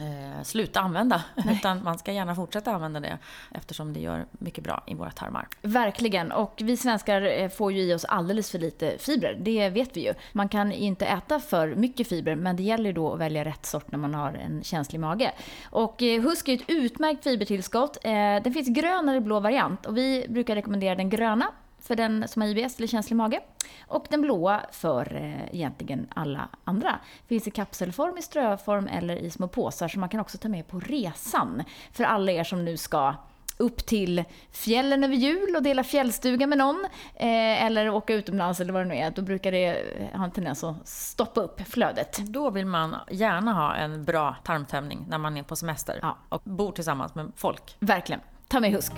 eh, 0.00 0.42
sluta 0.42 0.80
använda. 0.80 1.24
Utan 1.50 1.84
man 1.84 1.98
ska 1.98 2.12
gärna 2.12 2.34
fortsätta 2.34 2.72
använda 2.72 3.00
det 3.00 3.18
eftersom 3.54 3.92
det 3.92 4.00
gör 4.00 4.26
mycket 4.32 4.64
bra 4.64 4.84
i 4.86 4.94
våra 4.94 5.10
tarmar. 5.10 5.48
Verkligen. 5.62 6.32
Och 6.32 6.60
vi 6.64 6.76
svenskar 6.76 7.22
eh, 7.22 7.48
får 7.48 7.72
ju 7.72 7.82
i 7.82 7.94
oss 7.94 8.04
alldeles 8.04 8.50
för 8.50 8.58
lite 8.58 8.98
fibrer. 8.98 9.36
Det 9.40 9.68
vet 9.68 9.96
vi 9.96 10.06
ju. 10.06 10.14
Man 10.32 10.48
kan 10.48 10.72
inte 10.72 11.06
äta 11.06 11.40
för 11.40 11.74
mycket 11.74 12.08
fibrer, 12.08 12.36
men 12.36 12.56
det 12.56 12.62
gäller 12.62 12.92
då 12.92 13.12
att 13.12 13.20
välja 13.20 13.44
rätt 13.44 13.66
sort 13.66 13.92
när 13.92 13.98
man 13.98 14.14
har 14.14 14.32
en 14.32 14.62
känslig 14.62 15.00
mage. 15.00 15.32
Och 15.70 16.02
eh, 16.02 16.22
Husk 16.22 16.48
är 16.48 16.54
ett 16.54 16.64
utmärkt 16.68 17.24
fibertillskott. 17.24 17.96
Eh, 18.04 18.10
Den 18.12 18.52
finns 18.52 18.68
grön 18.68 19.08
eller 19.08 19.20
blå 19.20 19.40
variant 19.40 19.86
och 19.86 19.96
vi 19.96 20.26
brukar 20.28 20.54
rekommendera 20.54 20.94
den 20.94 21.10
gröna 21.10 21.46
för 21.86 21.96
den 21.96 22.28
som 22.28 22.42
har 22.42 22.48
IBS 22.48 22.76
eller 22.76 22.86
känslig 22.86 23.16
mage. 23.16 23.40
Och 23.86 24.06
den 24.10 24.22
blåa 24.22 24.60
för 24.72 25.14
eh, 25.16 25.54
egentligen 25.54 26.06
alla 26.14 26.48
andra. 26.64 26.98
Finns 27.26 27.48
i 27.48 27.50
kapselform, 27.50 28.18
i 28.18 28.22
ströform 28.22 28.86
eller 28.88 29.16
i 29.16 29.30
små 29.30 29.48
påsar 29.48 29.88
som 29.88 30.00
man 30.00 30.08
kan 30.08 30.20
också 30.20 30.38
ta 30.38 30.48
med 30.48 30.66
på 30.68 30.80
resan. 30.80 31.62
För 31.92 32.04
alla 32.04 32.32
er 32.32 32.44
som 32.44 32.64
nu 32.64 32.76
ska 32.76 33.14
upp 33.58 33.86
till 33.86 34.24
fjällen 34.52 35.04
över 35.04 35.14
jul 35.14 35.56
och 35.56 35.62
dela 35.62 35.84
fjällstuga 35.84 36.46
med 36.46 36.58
någon. 36.58 36.86
Eh, 37.14 37.64
eller 37.64 37.90
åka 37.90 38.14
utomlands 38.14 38.60
eller 38.60 38.72
vad 38.72 38.82
det 38.82 38.88
nu 38.88 38.94
är. 38.96 39.10
Då 39.10 39.22
brukar 39.22 39.52
det 39.52 39.66
eh, 39.66 40.18
ha 40.18 40.24
en 40.24 40.30
tendens 40.30 40.64
att 40.64 40.88
stoppa 40.88 41.40
upp 41.40 41.60
flödet. 41.68 42.18
Då 42.18 42.50
vill 42.50 42.66
man 42.66 42.96
gärna 43.10 43.52
ha 43.52 43.74
en 43.74 44.04
bra 44.04 44.36
tarmtömning 44.44 45.06
när 45.08 45.18
man 45.18 45.36
är 45.36 45.42
på 45.42 45.56
semester 45.56 45.98
Ja. 46.02 46.18
och 46.28 46.42
bor 46.44 46.72
tillsammans 46.72 47.14
med 47.14 47.32
folk. 47.36 47.76
Verkligen. 47.80 48.20
Ta 48.48 48.60
med 48.60 48.72
husk. 48.72 48.92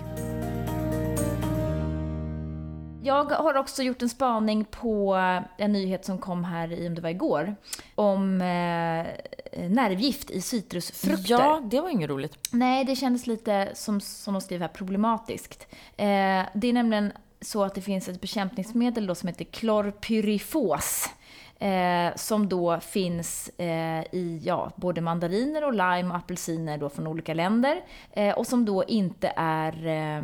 Jag 3.02 3.24
har 3.24 3.54
också 3.54 3.82
gjort 3.82 4.02
en 4.02 4.08
spaning 4.08 4.64
på 4.64 5.14
en 5.56 5.72
nyhet 5.72 6.04
som 6.04 6.18
kom 6.18 6.44
här 6.44 6.72
i, 6.72 6.88
om 6.88 6.94
det 6.94 7.00
var 7.00 7.10
igår, 7.10 7.56
om 7.94 8.40
eh, 8.40 9.06
nervgift 9.68 10.30
i 10.30 10.40
citrusfrukter. 10.40 11.30
Ja, 11.30 11.60
det 11.64 11.80
var 11.80 11.88
inget 11.88 12.10
roligt. 12.10 12.38
Nej, 12.52 12.84
det 12.84 12.96
kändes 12.96 13.26
lite, 13.26 13.68
som, 13.74 14.00
som 14.00 14.34
de 14.34 14.40
skriver 14.40 14.66
här, 14.66 14.74
problematiskt. 14.74 15.66
Eh, 15.96 16.42
det 16.54 16.68
är 16.68 16.72
nämligen 16.72 17.12
så 17.40 17.64
att 17.64 17.74
det 17.74 17.80
finns 17.80 18.08
ett 18.08 18.20
bekämpningsmedel 18.20 19.06
då 19.06 19.14
som 19.14 19.26
heter 19.26 19.44
klorpyrifos. 19.44 21.08
Eh, 21.60 22.14
som 22.16 22.48
då 22.48 22.80
finns 22.80 23.48
eh, 23.48 24.00
i 24.12 24.40
ja, 24.44 24.72
både 24.76 25.00
mandariner 25.00 25.64
och 25.64 25.72
lime 25.72 26.10
och 26.10 26.16
apelsiner 26.16 26.78
då 26.78 26.88
från 26.88 27.06
olika 27.06 27.34
länder. 27.34 27.80
Eh, 28.12 28.38
och 28.38 28.46
som 28.46 28.64
då 28.64 28.84
inte 28.84 29.32
är... 29.36 30.22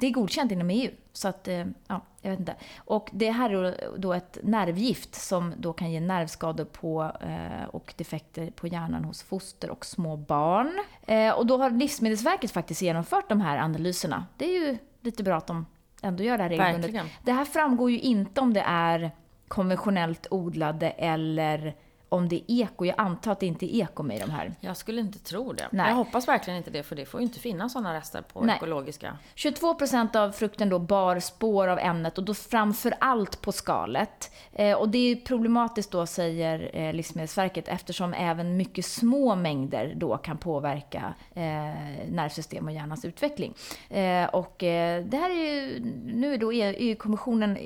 det 0.00 0.06
är 0.06 0.10
godkänt 0.10 0.52
inom 0.52 0.70
EU. 0.70 0.90
Så 1.12 1.28
att, 1.28 1.48
eh, 1.48 1.64
ja, 1.86 2.00
jag 2.22 2.30
vet 2.30 2.40
inte. 2.40 2.54
Och 2.76 3.10
det 3.12 3.30
här 3.30 3.50
är 3.50 3.90
då 3.96 4.12
ett 4.12 4.38
nervgift 4.42 5.14
som 5.14 5.54
då 5.56 5.72
kan 5.72 5.92
ge 5.92 6.00
nervskador 6.00 6.64
på 6.64 7.12
eh, 7.20 7.68
och 7.68 7.94
defekter 7.96 8.50
på 8.50 8.66
hjärnan 8.66 9.04
hos 9.04 9.22
foster 9.22 9.70
och 9.70 9.86
små 9.86 10.16
barn. 10.16 10.84
Eh, 11.06 11.30
och 11.30 11.46
då 11.46 11.58
har 11.58 11.70
Livsmedelsverket 11.70 12.50
faktiskt 12.50 12.82
genomfört 12.82 13.28
de 13.28 13.40
här 13.40 13.58
analyserna. 13.58 14.26
Det 14.36 14.44
är 14.44 14.66
ju 14.66 14.78
lite 15.00 15.22
bra 15.22 15.36
att 15.36 15.46
de 15.46 15.66
ändå 16.02 16.22
gör 16.22 16.36
det 16.36 16.42
här 16.42 16.50
regelbundet. 16.50 17.12
Det 17.22 17.32
här 17.32 17.44
framgår 17.44 17.90
ju 17.90 18.00
inte 18.00 18.40
om 18.40 18.54
det 18.54 18.64
är 18.66 19.10
konventionellt 19.48 20.26
odlade 20.30 20.90
eller 20.90 21.74
om 22.14 22.28
det 22.28 22.36
är 22.36 22.62
eko. 22.62 22.84
Jag 22.84 22.94
antar 22.98 23.32
att 23.32 23.40
det 23.40 23.46
inte 23.46 23.76
är 23.76 23.82
eko 23.82 24.02
med 24.02 24.20
de 24.20 24.30
här. 24.30 24.52
Jag 24.60 24.76
skulle 24.76 25.00
inte 25.00 25.18
tro 25.18 25.52
det. 25.52 25.68
Nej. 25.72 25.88
Jag 25.88 25.96
hoppas 25.96 26.28
verkligen 26.28 26.56
inte 26.56 26.70
det, 26.70 26.82
för 26.82 26.96
det 26.96 27.06
får 27.06 27.20
ju 27.20 27.26
inte 27.26 27.38
finnas 27.38 27.72
sådana 27.72 27.94
rester 27.94 28.22
på 28.22 28.40
Nej. 28.40 28.56
ekologiska. 28.56 29.18
22 29.34 29.74
procent 29.74 30.16
av 30.16 30.32
frukten 30.32 30.68
då 30.68 30.78
bar 30.78 31.20
spår 31.20 31.68
av 31.68 31.78
ämnet 31.78 32.18
och 32.18 32.24
då 32.24 32.34
framför 32.34 32.94
allt 33.00 33.40
på 33.40 33.52
skalet. 33.52 34.30
Eh, 34.52 34.76
och 34.76 34.88
det 34.88 34.98
är 34.98 35.16
problematiskt 35.16 35.90
då, 35.90 36.06
säger 36.06 36.70
eh, 36.72 36.92
Livsmedelsverket, 36.92 37.68
eftersom 37.68 38.14
även 38.14 38.56
mycket 38.56 38.84
små 38.84 39.34
mängder 39.34 39.94
då 39.96 40.16
kan 40.16 40.38
påverka 40.38 41.14
eh, 41.34 41.42
nervsystem 42.08 42.66
och 42.66 42.72
hjärnans 42.72 43.04
utveckling. 43.04 43.54
Eh, 43.90 44.24
och 44.24 44.62
eh, 44.62 45.04
det 45.04 45.16
här 45.16 45.30
är 45.30 45.34
ju, 45.34 45.80
nu 46.04 46.34
är 46.34 46.38
då 46.38 46.52
E- 46.52 46.76
EU-kommissionen 46.78 47.58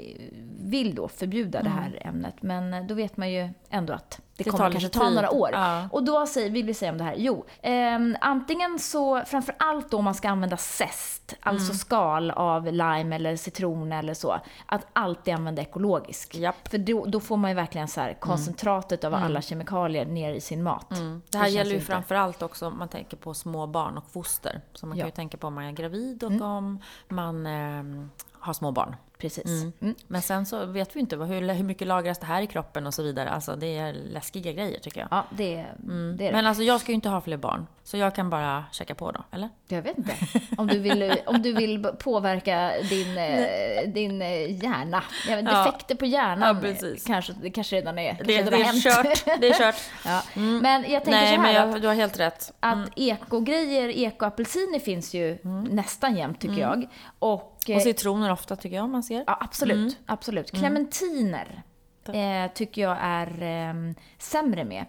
vill 0.61 0.95
då 0.95 1.09
förbjuda 1.09 1.63
det 1.63 1.69
här 1.69 1.99
ämnet, 2.01 2.43
men 2.43 2.87
då 2.87 2.95
vet 2.95 3.17
man 3.17 3.31
ju 3.31 3.49
ändå 3.71 3.93
att 3.93 4.21
det, 4.38 4.44
Det 4.44 4.51
kommer 4.51 4.64
kanske 4.64 4.81
lite 4.81 4.98
ta 4.98 5.05
tid. 5.05 5.14
några 5.14 5.31
år. 5.31 5.51
Ja. 5.53 5.88
Och 5.92 6.05
då 6.05 6.27
säger, 6.27 6.51
vill 6.51 6.66
vi 6.66 6.74
säga 6.74 6.92
om 6.92 6.98
det 6.98 7.05
här? 7.05 7.14
Jo, 7.18 7.44
ehm, 7.62 8.16
antingen 8.20 8.79
så, 8.79 9.22
framför 9.27 9.55
allt 9.59 9.90
då 9.90 9.96
om 9.98 10.05
man 10.05 10.14
ska 10.14 10.29
använda 10.29 10.57
zest, 10.57 11.35
alltså 11.40 11.66
Mm. 11.70 11.77
skal 11.79 12.31
av 12.31 12.66
lime 12.72 13.16
eller 13.16 13.37
citron 13.37 13.92
eller 13.92 14.14
så, 14.14 14.40
att 14.66 14.87
alltid 14.92 15.35
använda 15.35 15.62
ekologisk. 15.62 16.35
Japp. 16.35 16.55
Mm. 16.74 16.87
För 16.87 16.92
då, 16.92 17.05
då 17.05 17.20
får 17.20 17.37
man 17.37 17.51
ju 17.51 17.55
verkligen 17.55 17.88
så 17.88 18.01
här 18.01 18.14
koncentratet 18.20 19.05
av 19.05 19.14
alla 19.14 19.42
kemikalier 19.42 20.07
ner 20.07 20.33
i 20.33 20.40
sin 20.40 20.62
mat. 20.62 20.88
Det 20.88 21.38
här 21.38 21.44
känns 21.44 21.55
gäller 21.55 21.70
ju 21.70 21.77
inte. 21.77 21.87
framför 21.87 22.14
allt 22.14 22.42
också 22.42 22.66
om 22.66 22.79
man 22.79 22.88
tänker 22.88 23.16
på 23.16 23.35
små 23.35 23.66
barn 23.66 23.98
och 23.98 24.05
foster. 24.12 24.61
Så 24.74 24.87
man 24.87 24.98
Ja. 24.98 25.03
kan 25.03 25.09
ju 25.09 25.12
tänka 25.14 25.37
på 25.37 25.46
om 25.46 25.55
man 25.55 25.64
är 25.64 25.72
gravid 25.72 26.24
och 26.24 26.31
om 26.46 26.81
man 27.09 27.46
ehm, 27.46 28.11
har 28.33 28.53
små 28.53 28.70
barn. 28.70 28.96
Precis. 29.19 29.45
Mm. 29.47 29.73
Mm. 29.81 29.95
Men 30.07 30.23
sen 30.23 30.47
så 30.47 30.67
vet 30.67 30.97
vi 30.97 31.01
inte 31.01 31.17
vad- 31.17 31.29
hur, 31.29 31.53
hur 31.55 31.65
mycket 31.65 31.87
lagras 31.87 32.19
det 32.19 32.27
här 32.27 32.43
i 32.43 32.47
kroppen 32.47 32.87
och 32.87 32.95
så 32.95 33.03
vidare. 33.03 33.31
Alltså 33.31 33.57
det 33.57 33.79
är 33.79 33.93
läskiga 33.93 34.53
grejer 34.53 34.79
tycker 34.81 35.01
jag. 35.01 35.09
Ja, 35.11 35.25
det, 35.31 35.45
det 35.45 35.61
är 35.61 36.13
det. 36.13 36.25
Mm. 36.25 36.33
Men 36.37 36.47
alltså 36.47 36.63
jag 36.63 36.81
ska 36.81 36.89
ju 36.89 36.95
inte 36.95 37.09
ha 37.09 37.21
fler 37.21 37.37
barn. 37.37 37.67
Så 37.85 37.97
jag 37.97 38.15
kan 38.15 38.31
bara 38.31 38.65
checka 38.73 38.95
på 38.95 39.11
då, 39.13 39.25
eller? 39.33 39.49
Jag 39.69 39.83
vet 39.83 39.99
inte. 39.99 40.13
Om 40.59 40.67
du 40.67 40.79
vill, 40.79 41.15
om 41.27 41.43
du 41.43 41.53
vill 41.53 41.85
påverka 41.99 42.73
din, 42.91 43.19
eh, 43.19 43.89
din 43.95 44.23
eh, 44.23 44.63
hjärna. 44.65 45.03
Ja, 45.29 45.37
men 45.37 45.47
Ja. 45.47 45.65
defekter 45.65 45.95
på 45.95 46.07
hjärnan 46.07 46.57
Ja, 46.57 46.63
precis. 46.63 47.05
kanske, 47.05 47.33
det 47.43 47.51
kanske 47.51 47.77
redan 47.77 47.99
är, 47.99 48.09
kanske 48.09 48.25
Det, 48.25 48.33
redan 48.39 48.53
det 48.53 48.61
är 48.61 48.65
hänt. 48.65 48.83
kört. 48.83 49.41
Det 49.41 49.49
är 49.49 49.55
kört. 49.59 49.75
Ja. 50.05 50.23
Men 50.35 50.83
jag 50.83 51.05
tänker 51.05 51.11
Nej, 51.11 51.37
så 51.37 51.43
men 51.43 51.55
här 51.55 51.67
att 51.67 51.73
jag, 51.73 51.83
du 51.83 51.89
har 51.89 51.95
helt 51.95 52.21
rätt. 52.21 52.53
Att 52.61 52.89
ekogrejer, 52.97 53.89
ekoapelsiner 53.89 54.79
finns 54.79 55.15
ju 55.15 55.39
nästan 55.71 56.17
jämt 56.17 56.41
tycker 56.41 56.59
jag. 56.61 56.89
Och, 57.19 57.58
Och 57.64 57.71
eh, 57.71 57.81
citroner 57.81 58.33
ofta 58.33 58.57
tycker 58.57 58.77
jag 58.77 58.88
man 58.88 59.03
ser. 59.03 59.25
ja, 59.27 59.38
absolut, 59.40 59.99
absolut. 60.07 60.51
Clementiner 60.51 61.62
eh, 62.07 62.53
tycker 62.55 62.83
jag 62.83 62.97
är 63.01 63.42
eh, 63.42 63.75
sämre 64.18 64.64
med. 64.64 64.85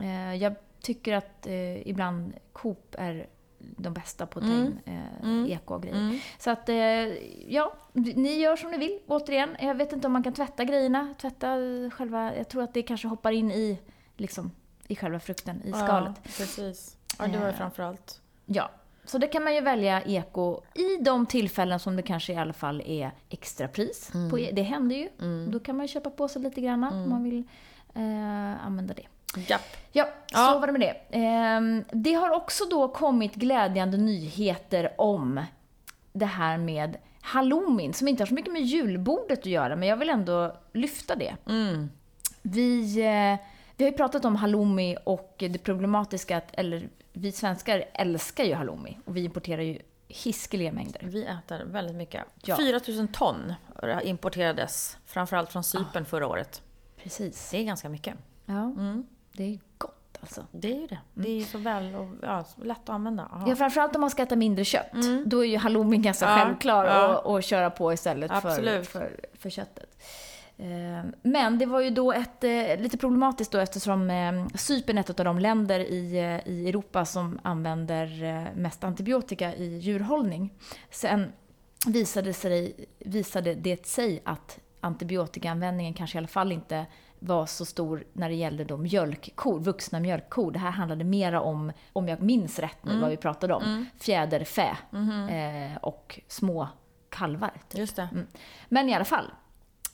Eh, 0.00 0.34
jag 0.34 0.54
tycker 0.80 1.12
att 1.14 1.46
eh, 1.46 1.88
ibland 1.88 2.32
Coop 2.52 2.94
är 2.98 3.26
de 3.58 3.94
bästa 3.94 4.26
på 4.26 4.38
att 4.38 4.44
ta 4.44 4.50
in 4.52 4.78
eh, 4.84 5.52
eko-grejer. 5.52 6.20
Så 6.38 6.50
att, 6.50 6.68
eh, 6.68 6.76
ja, 7.54 7.72
ni 7.92 8.34
gör 8.34 8.56
som 8.56 8.70
ni 8.70 8.78
vill. 8.78 8.98
Återigen, 9.06 9.56
jag 9.60 9.74
vet 9.74 9.92
inte 9.92 10.06
om 10.06 10.12
man 10.12 10.22
kan 10.22 10.32
tvätta 10.32 10.64
grejerna. 10.64 11.14
Tvätta 11.20 11.56
själva, 11.92 12.36
jag 12.36 12.48
tror 12.48 12.62
att 12.62 12.74
det 12.74 12.82
kanske 12.82 13.08
hoppar 13.08 13.32
in 13.32 13.50
i, 13.50 13.78
liksom, 14.16 14.50
i 14.88 14.96
själva 14.96 15.20
frukten, 15.20 15.62
i 15.64 15.72
skalet. 15.72 16.12
Ja, 16.16 16.30
precis. 16.38 16.96
Ja, 17.18 17.26
det 17.26 17.38
var 17.38 17.46
ju 17.46 17.52
Eh. 17.52 17.56
framförallt. 17.58 18.20
Ja, 18.46 18.70
så 19.04 19.18
det 19.18 19.26
kan 19.26 19.44
man 19.44 19.54
ju 19.54 19.60
välja 19.60 20.02
eko 20.02 20.60
i 20.74 20.96
de 21.00 21.26
tillfällen 21.26 21.78
som 21.80 21.96
det 21.96 22.02
kanske 22.02 22.32
i 22.32 22.36
alla 22.36 22.52
fall 22.52 22.80
är 22.86 23.10
extrapris. 23.30 24.10
På, 24.30 24.38
e- 24.38 24.50
det 24.52 24.62
händer 24.62 24.96
ju. 24.96 25.08
Då 25.50 25.60
kan 25.60 25.76
man 25.76 25.84
ju 25.86 25.88
köpa 25.88 26.10
på 26.10 26.28
sig 26.28 26.42
lite 26.42 26.60
grann 26.60 26.84
om 26.84 27.10
man 27.10 27.24
vill 27.24 27.44
eh, 27.94 28.66
använda 28.66 28.94
det. 28.94 29.06
Japp. 29.48 29.60
Ja, 29.92 30.08
Ja. 30.32 30.38
så 30.52 30.58
var 30.58 30.66
det 30.66 30.72
med 30.72 30.80
det. 30.80 30.96
Ehm, 31.18 31.84
det 31.92 32.12
har 32.14 32.30
också 32.30 32.64
då 32.70 32.88
kommit 32.88 33.34
glädjande 33.34 33.96
nyheter 33.96 34.92
om 34.98 35.40
det 36.12 36.26
här 36.26 36.58
med 36.58 36.96
halloumin, 37.20 37.94
som 37.94 38.08
inte 38.08 38.22
har 38.22 38.26
så 38.26 38.34
mycket 38.34 38.52
med 38.52 38.62
julbordet 38.62 39.38
att 39.38 39.46
göra, 39.46 39.76
men 39.76 39.88
jag 39.88 39.96
vill 39.96 40.10
ändå 40.10 40.56
lyfta 40.72 41.16
det. 41.16 41.36
Mm. 41.48 41.90
Vi, 42.42 42.80
eh, 43.00 43.46
vi 43.76 43.84
har 43.84 43.90
ju 43.90 43.96
pratat 43.96 44.24
om 44.24 44.36
halloumi 44.36 44.96
och 45.04 45.34
det 45.38 45.58
problematiska 45.62 46.36
att, 46.36 46.48
eller 46.52 46.88
vi 47.12 47.32
svenskar 47.32 47.84
älskar 47.94 48.44
ju 48.44 48.54
halloumi 48.54 48.98
och 49.04 49.16
vi 49.16 49.24
importerar 49.24 49.62
ju 49.62 49.78
hiskeliga 50.08 50.72
mängder. 50.72 51.00
Vi 51.02 51.24
äter 51.24 51.64
väldigt 51.64 51.96
mycket. 51.96 52.24
Ja. 52.44 52.56
4 52.56 52.80
000 52.88 53.08
ton 53.08 53.54
importerades, 54.02 54.98
framförallt 55.06 55.52
från 55.52 55.64
Cypern 55.64 56.04
förra 56.04 56.26
året. 56.26 56.62
Precis. 57.02 57.50
Det 57.50 57.56
är 57.56 57.64
ganska 57.64 57.88
mycket. 57.88 58.14
Ja, 58.46 58.74
det 59.32 59.44
är 59.44 59.58
gott 59.78 60.18
alltså. 60.20 60.46
Det 60.50 60.72
är 60.72 60.80
ju 60.80 60.86
det. 60.86 60.98
Det 61.14 61.28
är 61.28 61.34
ju 61.34 61.44
så 61.44 61.58
väl 61.58 61.94
och 61.94 62.08
ja, 62.22 62.44
lätt 62.62 62.82
att 62.82 62.88
använda. 62.88 63.22
Aha. 63.32 63.48
Ja, 63.48 63.56
framförallt 63.56 63.94
om 63.94 64.00
man 64.00 64.10
ska 64.10 64.22
äta 64.22 64.36
mindre 64.36 64.64
kött. 64.64 64.92
Då 65.26 65.44
är 65.44 65.48
ju 65.48 65.56
halloumin 65.56 66.02
ganska 66.02 66.30
Ja, 66.30 66.36
självklar 66.36 66.84
ja. 67.24 67.42
köra 67.42 67.70
på 67.70 67.92
istället 67.92 68.42
för, 68.42 68.82
för, 68.82 69.20
för 69.38 69.50
köttet. 69.50 70.04
Eh, 70.62 71.04
Men 71.22 71.58
det 71.58 71.66
var 71.66 71.80
ju 71.80 71.90
då 71.90 72.12
ett, 72.12 72.44
eh, 72.44 72.80
lite 72.80 72.96
problematiskt 72.96 73.52
då 73.52 73.58
eftersom 73.58 74.10
eh, 74.10 74.46
Cypern 74.54 74.98
är 74.98 75.00
ett 75.00 75.20
av 75.20 75.24
de 75.24 75.38
länder 75.38 75.80
i, 75.80 76.18
eh, 76.18 76.52
i 76.52 76.68
Europa 76.68 77.04
som 77.04 77.40
använder 77.42 78.24
eh, 78.24 78.54
mest 78.54 78.84
antibiotika 78.84 79.54
i 79.54 79.78
djurhållning. 79.78 80.52
Sen 80.90 81.32
visade, 81.86 82.32
sig, 82.32 82.86
visade 82.98 83.54
det 83.54 83.86
sig 83.86 84.22
att 84.24 84.58
antibiotikaanvändningen 84.80 85.94
kanske 85.94 86.16
i 86.16 86.18
alla 86.18 86.28
fall 86.28 86.52
inte 86.52 86.86
var 87.18 87.46
så 87.46 87.64
stor 87.64 88.04
när 88.12 88.28
det 88.28 88.34
gällde 88.34 88.64
då 88.64 88.76
mjölkkor, 88.76 89.60
vuxna 89.60 90.00
mjölkkor. 90.00 90.52
Det 90.52 90.58
här 90.58 90.70
handlade 90.70 91.04
mera 91.04 91.40
om, 91.40 91.72
om 91.92 92.08
jag 92.08 92.22
minns 92.22 92.58
rätt 92.58 92.84
nu 92.84 93.00
vad 93.00 93.10
vi 93.10 93.16
pratade 93.16 93.54
om, 93.54 93.86
fjäderfä 94.00 94.76
eh, 95.30 95.76
och 95.76 96.20
små 96.28 96.68
kalvar. 97.08 97.52
Typ. 97.68 97.98
Mm. 97.98 98.26
Men 98.68 98.88
i 98.88 98.94
alla 98.94 99.04
fall. 99.04 99.30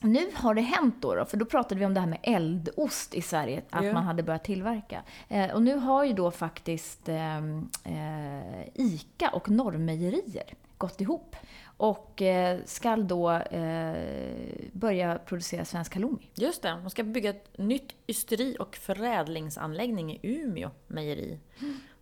Nu 0.01 0.31
har 0.33 0.53
det 0.53 0.61
hänt 0.61 0.95
då, 0.99 1.15
då, 1.15 1.25
för 1.25 1.37
då 1.37 1.45
pratade 1.45 1.79
vi 1.79 1.85
om 1.85 1.93
det 1.93 1.99
här 1.99 2.07
med 2.07 2.19
eldost 2.23 3.13
i 3.13 3.21
Sverige, 3.21 3.61
att 3.69 3.85
Ja. 3.85 3.93
man 3.93 4.03
hade 4.03 4.23
börjat 4.23 4.43
tillverka. 4.43 5.03
Eh, 5.27 5.51
och 5.51 5.61
nu 5.61 5.75
har 5.75 6.03
ju 6.05 6.13
då 6.13 6.31
faktiskt 6.31 7.09
eh, 7.09 7.37
eh, 7.83 8.67
ICA 8.73 9.29
och 9.29 9.49
Norrmejerier 9.49 10.53
gått 10.77 11.01
ihop 11.01 11.35
och 11.77 12.21
eh, 12.21 12.59
ska 12.65 12.95
då 12.95 13.31
eh, 13.31 13.95
börja 14.71 15.19
producera 15.25 15.65
svensk 15.65 15.93
halloumi. 15.93 16.29
Just 16.35 16.61
det. 16.61 16.77
Man 16.77 16.89
ska 16.89 17.03
bygga 17.03 17.29
ett 17.29 17.57
nytt 17.57 17.95
ysteri 18.07 18.55
och 18.59 18.75
förädlingsanläggning 18.75 20.11
i 20.11 20.19
Umeå 20.23 20.69
mejeri. 20.87 21.39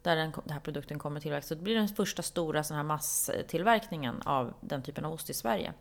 Där 0.01 0.15
den, 0.15 0.31
den 0.43 0.53
här 0.53 0.60
produkten 0.60 0.99
kommer 0.99 1.19
tillverkas. 1.19 1.47
Så 1.47 1.55
det 1.55 1.62
blir 1.62 1.75
den 1.75 1.88
första 1.88 2.21
stora 2.21 2.63
sån 2.63 2.77
här 2.77 2.83
masstillverkningen 2.83 4.21
av 4.21 4.53
den 4.62 4.81
typen 4.81 5.05
av 5.05 5.13
ost 5.13 5.29
i 5.29 5.33
Sverige. 5.33 5.73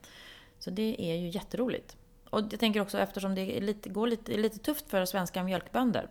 Så 0.59 0.71
det 0.71 0.97
är 0.99 1.15
ju 1.17 1.29
jätteroligt. 1.29 1.97
Och 2.31 2.41
jag 2.51 2.61
tänker 2.61 2.81
också 2.81 2.99
eftersom 2.99 3.35
det 3.35 3.57
är 3.57 3.61
lite, 3.61 3.89
går 3.89 4.07
lite, 4.07 4.35
är 4.35 4.39
lite 4.39 4.59
tufft 4.59 4.91
för 4.91 5.05
svenska 5.05 5.43
mjölkbönder 5.43 6.09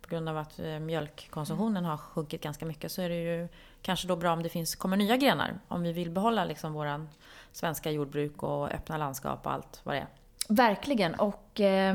på 0.00 0.08
grund 0.08 0.28
av 0.28 0.38
att 0.38 0.58
eh, 0.58 0.78
mjölkkonsumtionen 0.78 1.84
har 1.84 1.96
sjunkit 1.96 2.42
ganska 2.42 2.66
mycket 2.66 2.92
så 2.92 3.02
är 3.02 3.08
det 3.08 3.22
ju 3.22 3.48
kanske 3.82 4.08
då 4.08 4.16
bra 4.16 4.32
om 4.32 4.42
det 4.42 4.48
finns, 4.48 4.74
kommer 4.74 4.96
nya 4.96 5.16
grenar. 5.16 5.60
Om 5.68 5.82
vi 5.82 5.92
vill 5.92 6.10
behålla 6.10 6.44
liksom 6.44 6.72
våran 6.72 7.08
svenska 7.52 7.90
jordbruk 7.90 8.42
och 8.42 8.70
öppna 8.70 8.96
landskap 8.96 9.46
och 9.46 9.52
allt 9.52 9.80
vad 9.84 9.94
det 9.94 9.98
är. 9.98 10.06
Verkligen. 10.48 11.14
Och 11.14 11.60
Eh 11.60 11.94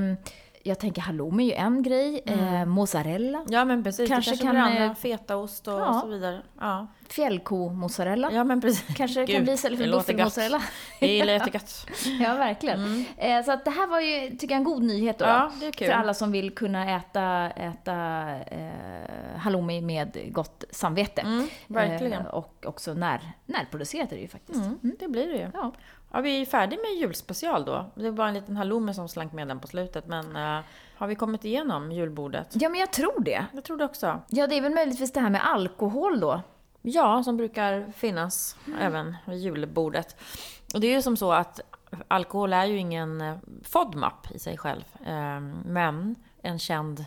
jag 0.67 0.79
tänker 0.79 1.01
halloumi 1.01 1.51
är 1.51 1.55
ju 1.55 1.65
en 1.65 1.83
grej. 1.83 2.21
Eh, 2.25 2.65
mozzarella. 2.65 3.45
Ja 3.49 3.65
men 3.65 3.83
precis, 3.83 4.09
Kanske 4.09 4.31
det 4.31 4.37
kanske 4.37 4.45
kan, 4.45 4.55
blir 4.55 4.81
andra, 4.81 4.85
eh, 4.85 4.95
fetaost 4.95 5.67
och 5.67 5.73
ja. 5.73 5.99
så 6.01 6.07
vidare. 6.07 6.41
Ja, 6.59 6.87
Fjällko-mozzarella. 7.09 8.31
ja 8.31 8.43
men 8.43 8.61
precis. 8.61 8.95
Kanske 8.95 9.19
det 9.19 9.27
kan 9.27 9.35
Gud, 9.35 9.43
bli 9.43 9.53
istället 9.53 9.79
för 9.79 9.91
buffelmozzarella. 9.91 10.61
Det 10.99 11.25
låter 11.25 11.53
gött. 11.53 11.87
Ja, 12.21 12.33
verkligen. 12.33 13.05
Eh, 13.17 13.43
så 13.43 13.51
att 13.51 13.65
det 13.65 13.71
här 13.71 13.87
var 13.87 13.99
ju, 13.99 14.29
tycker 14.29 14.55
jag, 14.55 14.57
en 14.57 14.63
god 14.63 14.83
nyhet 14.83 15.19
då. 15.19 15.25
Ja, 15.25 15.51
det 15.59 15.67
är 15.67 15.71
kul. 15.71 15.87
För 15.87 15.93
alla 15.93 16.13
som 16.13 16.31
vill 16.31 16.55
kunna 16.55 16.95
äta, 16.95 17.49
äta 17.49 18.25
eh, 18.47 19.37
halloumi 19.37 19.81
med 19.81 20.17
gott 20.31 20.63
samvete. 20.71 21.21
Mm, 21.21 21.47
verkligen. 21.67 22.21
Eh, 22.21 22.27
och 22.27 22.65
också 22.65 22.93
när, 22.93 23.21
närproducerat 23.45 24.11
är 24.11 24.15
det 24.15 24.21
ju 24.21 24.27
faktiskt. 24.27 24.59
Mm, 24.59 24.95
det 24.99 25.07
blir 25.07 25.27
det 25.27 25.37
ju. 25.37 25.49
Ja. 25.53 25.71
Ja, 26.11 26.21
vi 26.21 26.41
är 26.41 26.45
färdiga 26.45 26.79
med 26.81 26.91
julspecial 27.01 27.65
då. 27.65 27.85
Det 27.95 28.11
var 28.11 28.27
en 28.27 28.33
liten 28.33 28.57
halloumi 28.57 28.93
som 28.93 29.09
slank 29.09 29.33
med 29.33 29.47
den 29.47 29.59
på 29.59 29.67
slutet. 29.67 30.07
Men 30.07 30.35
eh, 30.35 30.59
har 30.97 31.07
vi 31.07 31.15
kommit 31.15 31.45
igenom 31.45 31.91
julbordet? 31.91 32.47
ja, 32.53 32.69
men 32.69 32.79
jag 32.79 32.91
tror 32.93 33.19
det. 33.23 33.45
Jag 33.53 33.63
tror 33.63 33.77
det 33.77 33.85
också. 33.85 34.21
Ja, 34.27 34.47
det 34.47 34.55
är 34.57 34.61
väl 34.61 34.73
möjligtvis 34.73 35.13
det 35.13 35.19
här 35.19 35.29
med 35.29 35.45
alkohol 35.47 36.19
då. 36.19 36.41
Ja, 36.81 37.23
som 37.23 37.37
brukar 37.37 37.91
finnas 37.95 38.55
även 38.79 39.15
vid 39.25 39.39
julbordet. 39.39 40.15
Och 40.73 40.79
det 40.79 40.87
är 40.87 40.91
ju 40.95 41.01
som 41.01 41.17
så 41.17 41.31
att 41.31 41.59
alkohol 42.07 42.53
är 42.53 42.65
ju 42.65 42.77
ingen 42.77 43.21
eh, 43.21 43.35
FODMAP 43.63 44.31
i 44.31 44.39
sig 44.39 44.57
själv. 44.57 44.83
Eh, 45.05 45.39
Men 45.65 46.15
en 46.41 46.59
känd 46.59 47.05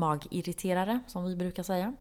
magirriterare, 0.00 1.00
som 1.06 1.24
vi 1.24 1.36
brukar 1.36 1.62
säga. 1.62 1.92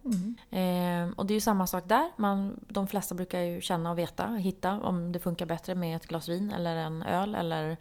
Eh, 0.50 1.10
och 1.16 1.26
det 1.26 1.34
är 1.34 1.36
ju 1.36 1.42
samma 1.42 1.68
sak 1.68 1.84
där. 1.88 2.10
Man, 2.18 2.60
de 2.68 2.88
flesta 2.88 3.16
brukar 3.16 3.40
ju 3.40 3.62
känna 3.62 3.92
och 3.92 3.98
veta, 3.98 4.28
hitta 4.28 4.72
om 4.82 5.12
det 5.12 5.20
funkar 5.20 5.46
bättre 5.46 5.76
med 5.76 5.96
ett 5.96 6.06
glas 6.08 6.30
vin 6.30 6.52
eller 6.52 6.76
en 6.76 7.04
öl 7.04 7.36
eller 7.36 7.78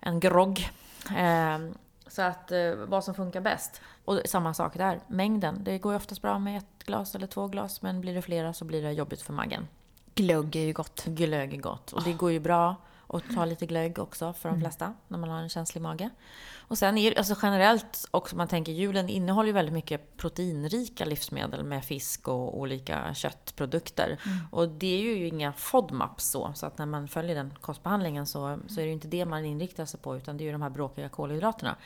en 0.00 0.20
grogg. 0.20 0.70
Eh, 1.16 1.58
Så 2.06 2.22
att 2.22 2.52
eh, 2.52 2.74
vad 2.88 3.04
som 3.04 3.14
funkar 3.14 3.40
bäst. 3.40 3.80
Och 4.04 4.20
samma 4.24 4.54
sak 4.54 4.76
där, 4.76 5.00
mängden. 5.06 5.64
Det 5.64 5.78
går 5.78 5.92
ju 5.92 5.96
oftast 5.96 6.22
bra 6.22 6.38
med 6.38 6.58
ett 6.58 6.84
glas 6.86 7.14
eller 7.14 7.26
två 7.26 7.46
glas, 7.48 7.82
men 7.82 8.00
blir 8.00 8.14
det 8.14 8.22
flera 8.22 8.52
så 8.52 8.64
blir 8.64 8.82
det 8.82 8.92
jobbigt 8.92 9.22
för 9.22 9.32
magen. 9.32 9.68
Glögg 10.14 10.56
är 10.56 10.60
ju 10.64 10.72
gott. 10.72 11.04
Glögg 11.04 11.54
är 11.54 11.58
gott. 11.60 11.92
Och 11.92 12.02
det 12.02 12.12
går 12.12 12.32
ju 12.32 12.40
bra 12.40 12.76
att 13.12 13.34
ta 13.34 13.44
lite 13.44 13.66
glögg 13.66 13.98
också 13.98 14.32
för 14.32 14.48
de 14.48 14.60
flesta 14.60 14.94
när 15.08 15.18
man 15.18 15.30
har 15.30 15.38
en 15.38 15.48
känslig 15.48 15.82
mage. 15.82 16.10
Och 16.58 16.78
sen 16.78 16.98
är 16.98 17.18
alltså 17.18 17.36
generellt 17.42 18.08
också, 18.10 18.36
man 18.36 18.48
tänker 18.48 18.72
julen 18.72 19.08
innehåller 19.08 19.46
ju 19.46 19.52
väldigt 19.52 19.72
mycket 19.72 20.16
proteinrika 20.16 21.04
livsmedel 21.04 21.64
med 21.64 21.84
fisk 21.84 22.28
och 22.28 22.58
olika 22.58 23.14
köttprodukter. 23.14 24.18
Och 24.50 24.68
det 24.68 24.86
är 24.86 25.00
ju 25.00 25.26
inga 25.26 25.52
FODMAPs 25.52 26.24
så, 26.24 26.52
så 26.54 26.66
att 26.66 26.78
när 26.78 26.86
man 26.86 27.08
följer 27.08 27.34
den 27.34 27.54
kostbehandlingen 27.60 28.26
så, 28.26 28.58
så 28.68 28.80
är 28.80 28.84
det 28.84 28.88
ju 28.88 28.92
inte 28.92 29.08
det 29.08 29.24
man 29.24 29.44
inriktar 29.44 29.84
sig 29.84 30.00
på 30.00 30.16
utan 30.16 30.36
det 30.36 30.44
är 30.44 30.46
ju 30.46 30.52
de 30.52 30.62
här 30.62 30.70
bråkiga 30.70 31.08
kolhydraterna. 31.08 31.76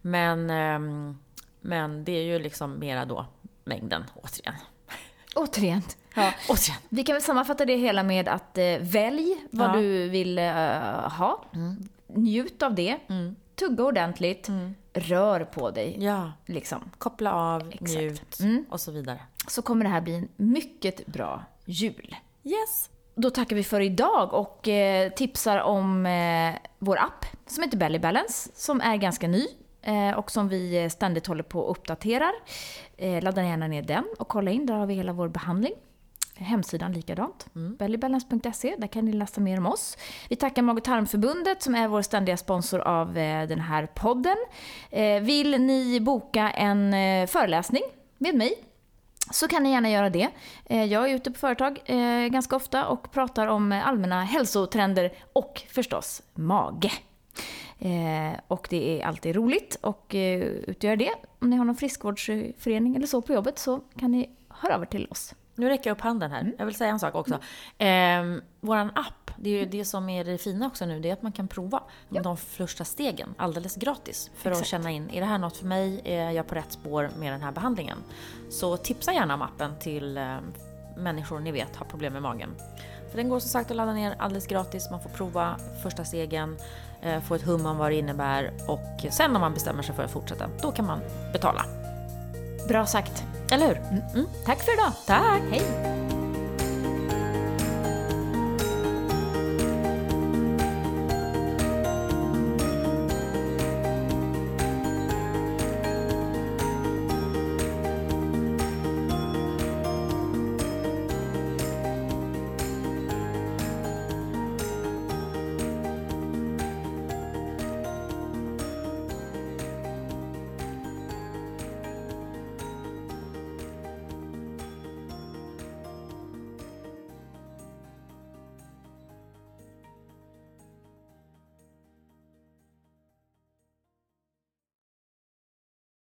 Men, 0.00 0.50
ehm, 0.50 1.18
men 1.60 2.04
det 2.04 2.12
är 2.12 2.22
ju 2.22 2.38
liksom 2.38 2.78
mera 2.78 3.04
då 3.04 3.26
mängden, 3.64 4.04
återigen. 4.14 4.54
Återigen. 5.36 5.82
Ja. 6.14 6.32
Vi 6.88 7.02
kan 7.02 7.14
väl 7.14 7.22
sammanfatta 7.22 7.64
det 7.64 7.76
hela 7.76 8.02
med 8.02 8.28
att 8.28 8.58
eh, 8.58 8.64
välj 8.80 9.36
vad 9.50 9.70
Ja. 9.70 9.76
du 9.76 10.08
vill 10.08 10.38
eh, 10.38 10.52
ha. 11.10 11.44
Njut 12.06 12.62
av 12.62 12.74
det. 12.74 12.96
Tugga 13.58 13.84
ordentligt. 13.84 14.48
Rör 14.92 15.44
på 15.44 15.70
dig. 15.70 15.96
Ja, 16.00 16.32
Liksom. 16.46 16.90
koppla 16.98 17.32
av, 17.32 17.68
Exakt. 17.70 17.90
njut 17.90 18.40
Mm. 18.40 18.64
och 18.70 18.80
så 18.80 18.92
vidare. 18.92 19.18
Så 19.48 19.62
kommer 19.62 19.84
det 19.84 19.90
här 19.90 20.00
bli 20.00 20.14
en 20.14 20.28
mycket 20.36 21.06
bra 21.06 21.44
jul. 21.64 22.16
Yes! 22.44 22.90
Då 23.14 23.30
tackar 23.30 23.56
vi 23.56 23.64
för 23.64 23.80
idag 23.80 24.34
och 24.34 24.68
eh, 24.68 25.12
tipsar 25.12 25.58
om 25.58 26.06
eh, 26.06 26.54
vår 26.78 26.96
app 26.98 27.24
som 27.46 27.62
heter 27.64 27.76
Belly 27.78 27.98
Balance 27.98 28.50
som 28.54 28.80
är 28.80 28.96
ganska 28.96 29.28
ny 29.28 29.46
eh, 29.82 30.10
och 30.18 30.30
som 30.30 30.48
vi 30.48 30.82
eh, 30.82 30.88
ständigt 30.88 31.26
håller 31.26 31.42
på 31.42 31.60
och 31.60 31.70
uppdaterar. 31.70 32.32
Ladda 33.20 33.42
gärna 33.44 33.66
ner 33.66 33.82
den 33.82 34.04
och 34.18 34.28
kolla 34.28 34.50
in, 34.50 34.66
där 34.66 34.74
har 34.74 34.86
vi 34.86 34.94
hela 34.94 35.12
vår 35.12 35.28
behandling. 35.28 35.72
Hemsidan 36.40 36.92
likadant, 36.92 37.46
bellybalance.se, 37.52 38.74
där 38.78 38.86
kan 38.86 39.04
ni 39.04 39.12
läsa 39.12 39.40
mer 39.40 39.58
om 39.58 39.66
oss. 39.66 39.96
Vi 40.28 40.36
tackar 40.36 40.62
Mag 40.62 40.78
och 40.78 40.84
tarmförbundet 40.84 41.62
som 41.62 41.74
är 41.74 41.88
vår 41.88 42.02
ständiga 42.02 42.36
sponsor 42.36 42.80
av 42.80 43.18
eh, 43.18 43.48
den 43.48 43.60
här 43.60 43.86
podden. 43.86 44.36
Eh, 44.90 45.22
vill 45.22 45.60
ni 45.60 46.00
boka 46.00 46.50
en 46.50 46.94
eh, 46.94 47.26
föreläsning 47.26 47.82
med 48.18 48.34
mig 48.34 48.54
så 49.30 49.48
kan 49.48 49.62
ni 49.62 49.70
gärna 49.70 49.90
göra 49.90 50.10
det. 50.10 50.28
Jag 50.68 51.10
är 51.10 51.14
ute 51.14 51.30
på 51.30 51.38
företag 51.38 51.80
ganska 52.30 52.56
ofta 52.56 52.86
och 52.86 53.12
pratar 53.12 53.46
om 53.46 53.72
allmänna 53.72 54.24
hälsotrender 54.24 55.12
och 55.32 55.62
förstås 55.68 56.22
mage. 56.34 56.92
Och 58.46 58.66
det 58.70 59.00
är 59.00 59.06
alltid 59.06 59.36
roligt 59.36 59.78
och 59.80 60.14
eh, 60.14 60.40
utgör 60.42 60.96
det. 60.96 61.14
Om 61.38 61.50
ni 61.50 61.56
har 61.56 61.64
någon 61.64 61.76
friskvårdsförening 61.76 62.96
eller 62.96 63.06
så 63.06 63.22
på 63.22 63.32
jobbet 63.32 63.58
så 63.58 63.80
kan 63.96 64.10
ni 64.10 64.30
höra 64.48 64.74
av 64.74 64.82
er 64.82 64.86
till 64.86 65.06
oss. 65.10 65.34
Nu 65.60 65.68
räcker 65.68 65.90
jag 65.90 65.94
upp 65.94 66.00
handen 66.00 66.32
här. 66.32 66.54
Jag 66.58 66.66
vill 66.66 66.74
säga 66.74 66.90
en 66.90 67.00
sak 67.00 67.14
också. 67.14 67.38
Ehm, 67.78 68.42
våran 68.60 68.90
app, 68.94 69.30
det 69.36 69.50
är 69.50 69.60
ju 69.60 69.66
det 69.66 69.84
som 69.84 70.08
är 70.08 70.24
det 70.24 70.38
fina 70.38 70.66
också 70.66 70.86
nu, 70.86 71.00
det 71.00 71.08
är 71.08 71.12
att 71.12 71.22
man 71.22 71.32
kan 71.32 71.48
prova 71.48 71.82
de 72.08 72.36
första 72.36 72.84
stegen 72.84 73.34
alldeles 73.36 73.76
gratis. 73.76 74.30
För 74.34 74.50
att 74.50 74.56
Exakt. 74.56 74.70
känna 74.70 74.90
in, 74.90 75.10
är 75.10 75.20
det 75.20 75.26
här 75.26 75.38
något 75.38 75.56
för 75.56 75.66
mig? 75.66 76.00
Är 76.04 76.30
jag 76.30 76.46
på 76.46 76.54
rätt 76.54 76.72
spår 76.72 77.10
med 77.18 77.32
den 77.32 77.42
här 77.42 77.52
behandlingen? 77.52 77.98
Så 78.50 78.76
tipsa 78.76 79.12
gärna 79.12 79.34
om 79.34 79.42
appen 79.42 79.78
till 79.78 80.16
eh, 80.16 80.36
människor 80.96 81.40
ni 81.40 81.52
vet 81.52 81.76
har 81.76 81.86
problem 81.86 82.12
med 82.12 82.22
magen. 82.22 82.50
För 83.10 83.16
den 83.16 83.28
går 83.28 83.40
som 83.40 83.48
sagt 83.48 83.70
att 83.70 83.76
ladda 83.76 83.92
ner 83.92 84.14
alldeles 84.18 84.46
gratis, 84.46 84.90
man 84.90 85.00
får 85.00 85.10
prova 85.10 85.56
första 85.82 86.04
stegen, 86.04 86.56
eh, 87.02 87.20
få 87.20 87.34
ett 87.34 87.42
hum 87.42 87.66
om 87.66 87.76
vad 87.76 87.90
det 87.90 87.94
innebär 87.94 88.52
och 88.68 89.12
sen 89.12 89.34
om 89.36 89.40
man 89.40 89.54
bestämmer 89.54 89.82
sig 89.82 89.94
för 89.94 90.02
att 90.02 90.10
fortsätta, 90.10 90.48
då 90.62 90.72
kan 90.72 90.86
man 90.86 91.00
betala. 91.32 91.79
Bra 92.70 92.86
sagt. 92.86 93.24
Eller 93.50 93.66
hur? 93.66 93.74
Tack 94.46 94.58
för 94.62 94.72
idag. 94.72 94.92
Tack! 95.06 95.42
Hej! 95.50 95.99